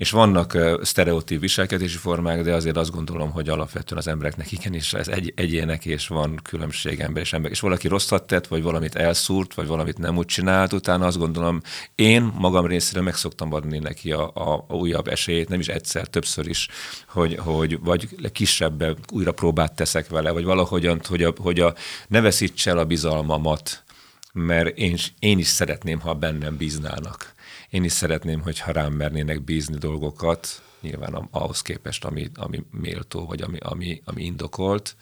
[0.00, 5.08] és vannak sztereotíp viselkedési formák, de azért azt gondolom, hogy alapvetően az embereknek igenis ez
[5.08, 7.50] egy, egyének, és van különbség ember és ember.
[7.50, 11.60] És valaki rosszat tett, vagy valamit elszúrt, vagy valamit nem úgy csinált, utána azt gondolom,
[11.94, 16.06] én magam részéről meg szoktam adni neki a, a, a újabb esélyt, nem is egyszer,
[16.06, 16.68] többször is,
[17.08, 21.74] hogy, hogy vagy kisebb újra próbát teszek vele, vagy valahogyan, hogy a, hogy a
[22.08, 23.84] ne veszíts el a bizalmamat,
[24.32, 27.34] mert én, én is szeretném, ha bennem bíznának
[27.70, 33.42] én is szeretném, hogyha rám mernének bízni dolgokat, nyilván ahhoz képest, ami, ami méltó, vagy
[33.42, 34.96] ami, ami, ami indokolt,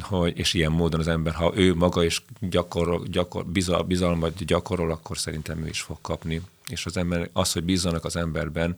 [0.00, 4.90] hogy, és ilyen módon az ember, ha ő maga is gyakorol, gyakor, bizal, bizalmat gyakorol,
[4.90, 6.40] akkor szerintem ő is fog kapni.
[6.66, 8.76] És az ember, az, hogy bízzanak az emberben,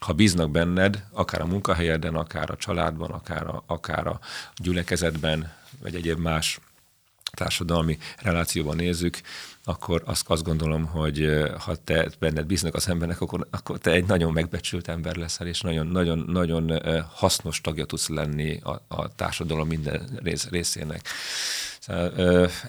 [0.00, 4.20] ha bíznak benned, akár a munkahelyeden, akár a családban, akár a, akár a
[4.56, 6.60] gyülekezetben, vagy egyéb más
[7.30, 9.20] társadalmi relációban nézzük,
[9.68, 14.06] akkor azt, azt gondolom, hogy ha te benned bíznak az embernek, akkor, akkor te egy
[14.06, 16.82] nagyon megbecsült ember leszel, és nagyon, nagyon, nagyon
[17.14, 21.08] hasznos tagja tudsz lenni a, a társadalom minden rész, részének.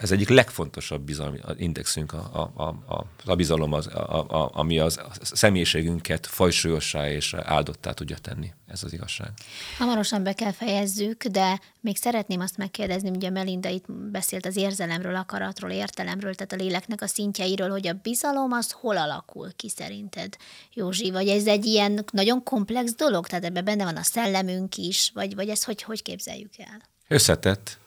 [0.02, 4.98] Ez egyik legfontosabb bizalmi indexünk, a, a, a, a bizalom, az, a, a, ami az
[4.98, 8.54] a személyiségünket fajsúlyossá és áldottá tudja tenni.
[8.68, 9.32] Ez az igazság.
[9.78, 15.16] Hamarosan be kell fejezzük, de még szeretném azt megkérdezni, ugye Melinda itt beszélt az érzelemről,
[15.16, 20.36] akaratról, értelemről, tehát a léleknek a szintjeiről, hogy a bizalom az hol alakul ki szerinted,
[20.74, 21.12] Józsi?
[21.12, 23.28] Vagy ez egy ilyen nagyon komplex dolog?
[23.28, 26.82] Tehát ebben benne van a szellemünk is, vagy, vagy ezt hogy, hogy képzeljük el?
[27.08, 27.80] Összetett,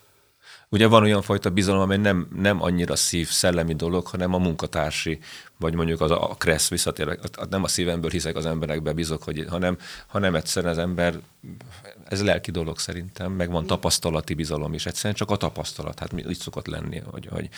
[0.73, 5.18] Ugye van olyan fajta bizalom, amely nem, nem annyira szív, szellemi dolog, hanem a munkatársi,
[5.63, 9.79] vagy mondjuk az a kressz visszatérek, nem a szívemből hiszek az emberekbe, bízok, hogy, hanem,
[10.07, 11.19] hanem egyszerűen az ember,
[12.09, 16.39] ez lelki dolog szerintem, meg van tapasztalati bizalom is, egyszerűen csak a tapasztalat, hát így
[16.39, 17.49] szokott lenni, hogy, hogy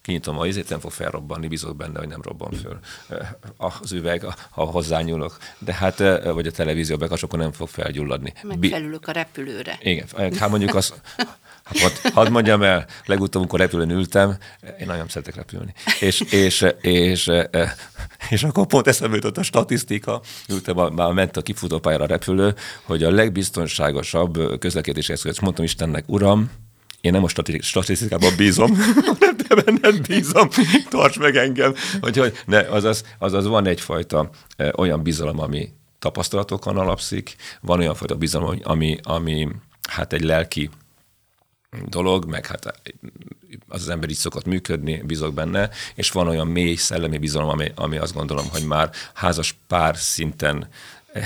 [0.00, 2.78] kinyitom a izét, nem fog felrobbanni, bízok benne, hogy nem robban föl
[3.56, 8.32] az üveg, ha hozzányúlok, de hát, vagy a televízió bekapcsol, nem fog felgyulladni.
[8.42, 9.78] Megfelülök a repülőre.
[9.80, 10.06] Igen,
[10.38, 10.94] hát mondjuk az,
[11.64, 14.36] Hát hadd mondjam el, legutóbb, amikor repülőn ültem,
[14.80, 17.30] én nagyon szeretek repülni, és, és, és,
[18.30, 23.02] és akkor pont eszembe jutott a statisztika, ültem, már ment a kifutópályára a repülő, hogy
[23.02, 26.50] a legbiztonságosabb közlekedési eszköz, mondtam Istennek, uram,
[27.00, 27.28] én nem a
[27.60, 28.76] statisztikában bízom,
[29.18, 30.48] hanem te benned bízom,
[30.88, 31.74] tarts meg engem.
[32.00, 34.30] Hogy, hogy ne, azaz, azaz van egyfajta
[34.76, 39.48] olyan bizalom, ami tapasztalatokon alapszik, van olyan fajta bizalom, ami, ami
[39.88, 40.70] hát egy lelki
[41.86, 42.80] dolog, meg hát
[43.68, 47.72] az az ember így szokott működni, bízok benne, és van olyan mély szellemi bizalom, ami,
[47.74, 50.68] ami azt gondolom, hogy már házas pár szinten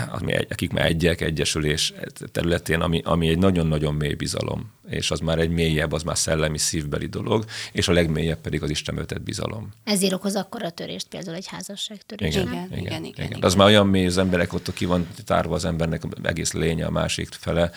[0.09, 1.93] ami egy, akik már egyek, egyesülés
[2.33, 6.59] területén, ami, ami egy nagyon-nagyon mély bizalom, és az már egy mélyebb, az már szellemi,
[6.59, 9.73] szívbeli dolog, és a legmélyebb pedig az Isten ötett bizalom.
[9.85, 12.35] Ezért okoz akkor a törést, például egy házasság törés.
[12.35, 13.43] Igen, igen, igen, igen, igen, igen.
[13.43, 16.91] Az már olyan mély, az emberek ott ki van tárva az embernek egész lénye a
[16.91, 17.71] másik fele,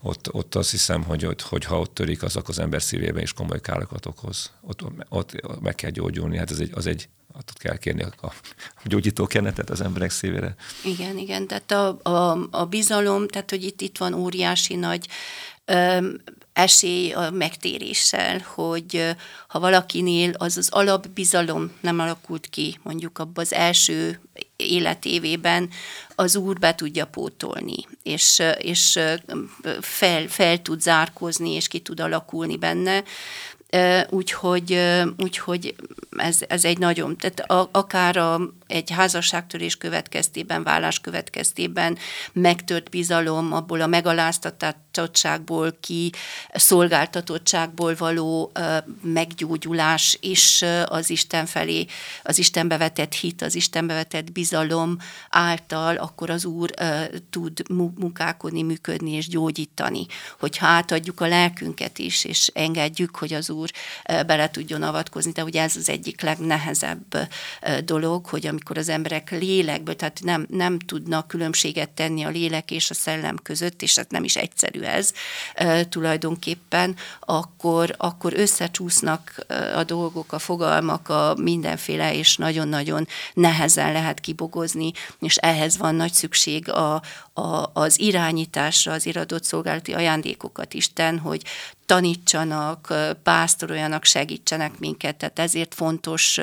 [0.00, 3.32] ott, ott azt hiszem, hogy, hogy, hogy ha ott törik, azok az ember szívében is
[3.32, 4.52] komoly károkat okoz.
[4.60, 8.32] Ott, ott meg kell gyógyulni, hát ez egy, az egy ott kell kérni a, a
[8.84, 10.54] gyógyító kenetet az emberek szívére.
[10.84, 15.08] Igen, igen, tehát a, a, a bizalom, tehát hogy itt, itt van óriási nagy
[15.64, 16.20] öm,
[16.58, 19.16] esély a megtéréssel, hogy
[19.48, 24.20] ha valakinél az az alapbizalom nem alakult ki, mondjuk abban az első
[24.56, 25.70] életévében,
[26.14, 28.98] az úr be tudja pótolni, és, és
[29.80, 33.04] fel, fel tud zárkozni, és ki tud alakulni benne.
[34.10, 34.80] Úgyhogy,
[35.18, 35.74] úgyhogy
[36.16, 41.98] ez, ez egy nagyon, tehát a, akár a, egy házasságtörés következtében, vállás következtében
[42.32, 46.12] megtört bizalom, abból a megaláztatottságból ki,
[46.52, 48.52] szolgáltatottságból való
[49.02, 51.86] meggyógyulás és az Isten felé,
[52.22, 54.96] az Istenbe vetett hit, az Istenbe vetett bizalom
[55.30, 56.70] által, akkor az Úr
[57.30, 60.06] tud munkálkodni, működni és gyógyítani.
[60.38, 63.70] Hogyha átadjuk a lelkünket is, és engedjük, hogy az Úr
[64.04, 67.28] bele tudjon avatkozni, de ugye ez az egyik legnehezebb
[67.84, 72.90] dolog, hogy amikor az emberek lélekből, tehát nem, nem tudnak különbséget tenni a lélek és
[72.90, 75.12] a szellem között, és ez nem is egyszerű ez
[75.88, 84.92] tulajdonképpen, akkor, akkor összecsúsznak a dolgok, a fogalmak, a mindenféle, és nagyon-nagyon nehezen lehet kibogozni,
[85.20, 87.02] és ehhez van nagy szükség a,
[87.32, 91.42] a, az irányításra, az iradott szolgálati ajándékokat Isten, hogy
[91.86, 96.40] tanítsanak, pásztoroljanak, segítsenek minket, tehát ezért fontos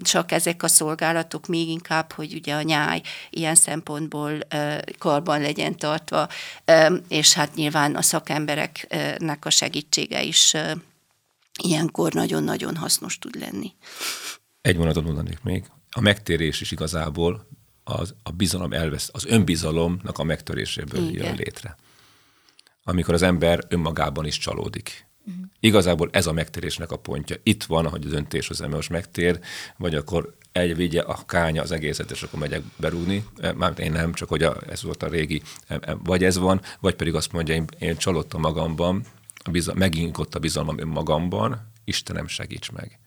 [0.00, 3.00] csak ezek a szolgálatok még inkább, hogy ugye a nyáj
[3.30, 4.38] ilyen szempontból
[4.98, 6.28] karban legyen tartva,
[7.08, 10.54] és hát nyilván a szakembereknek a segítsége is
[11.62, 13.74] ilyenkor nagyon-nagyon hasznos tud lenni.
[14.60, 15.64] Egy mondatot mondanék még.
[15.90, 17.46] A megtérés is igazából
[17.84, 21.24] az, a bizalom elvesz, az önbizalomnak a megtöréséből Igen.
[21.24, 21.76] jön létre.
[22.84, 25.06] Amikor az ember önmagában is csalódik.
[25.26, 25.44] Uh-huh.
[25.60, 27.36] Igazából ez a megtérésnek a pontja.
[27.42, 29.40] Itt van, ahogy a döntés az most megtér,
[29.76, 33.24] vagy akkor egy vigye a kánya az egészet, és akkor megyek berúgni.
[33.36, 36.38] E, Mármint én nem, csak hogy a, ez volt a régi, e, e, vagy ez
[36.38, 39.04] van, vagy pedig azt mondja, én, én csalódtam magamban,
[39.44, 42.98] a bizal, megint ott a bizalmam önmagamban, Istenem segíts meg.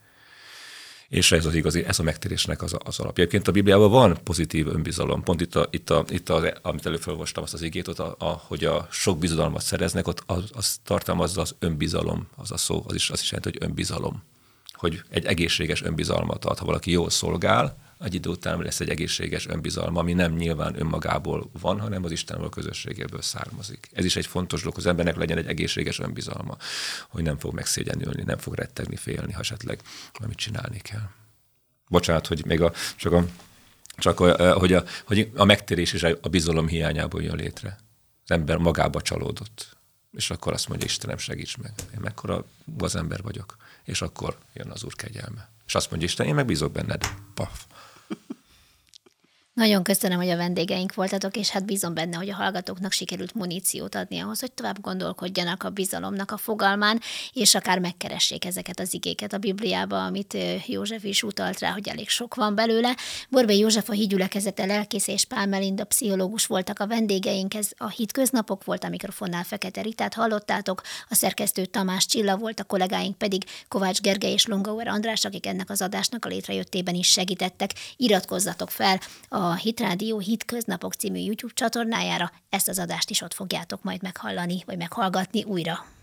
[1.10, 3.24] És ez az igazi, ez a megtérésnek az, az alapja.
[3.24, 5.24] Egyébként a Bibliában van pozitív önbizalom.
[5.24, 8.16] Pont itt, a, itt, a, itt a, amit előbb felolvastam, azt az igét, ott a,
[8.20, 12.84] a, hogy a sok bizalmat szereznek, ott az, az tartalmazza az önbizalom, az a szó,
[12.88, 14.24] az is, az is jelenti, hogy önbizalom.
[14.74, 16.58] Hogy egy egészséges önbizalmat ad.
[16.58, 21.50] Ha valaki jól szolgál, egy idő után lesz egy egészséges önbizalma, ami nem nyilván önmagából
[21.60, 23.90] van, hanem az Istenből közösségéből származik.
[23.94, 26.58] Ez is egy fontos dolog, az embernek legyen egy egészséges önbizalma,
[27.08, 29.80] hogy nem fog megszégyenülni, nem fog rettegni, félni, ha esetleg
[30.14, 31.10] valamit csinálni kell.
[31.88, 33.26] Bocsánat, hogy még a, csak a
[33.98, 37.78] csak a, hogy, a, hogy a megtérés is a bizalom hiányából jön létre.
[38.24, 39.78] Az ember magába csalódott.
[40.12, 41.74] És akkor azt mondja, Istenem, segíts meg.
[41.94, 42.46] Én mekkora
[42.78, 43.58] az ember vagyok.
[43.84, 45.50] És akkor jön az Úr kegyelme.
[45.66, 47.04] És azt mondja Isten, én megbízok benned.
[47.34, 47.66] Paf.
[49.56, 53.96] Nagyon köszönöm, hogy a vendégeink voltatok, és hát bízom benne, hogy a hallgatóknak sikerült muníciót
[53.96, 57.02] adni ahhoz, hogy tovább gondolkodjanak a bizalomnak a fogalmán,
[57.34, 62.10] és akár megkeressék ezeket az igéket a Bibliába, amit József is utalt rá, hogy elég
[62.10, 62.96] sok van belőle.
[63.30, 68.12] Borbé József a hídgyülekezete lelkész és Pál Melinda pszichológus voltak a vendégeink, ez a híd
[68.12, 73.44] köznapok volt, a mikrofonnál Fekete Ritát hallottátok, a szerkesztő Tamás Csilla volt, a kollégáink pedig
[73.68, 77.72] Kovács Gergely és Longauer András, akik ennek az adásnak a létrejöttében is segítettek.
[77.98, 79.00] Iratkozzatok fel
[79.30, 82.32] a a Hitrádió Hit Köznapok című YouTube csatornájára.
[82.50, 85.95] Ezt az adást is ott fogjátok majd meghallani, vagy meghallgatni újra.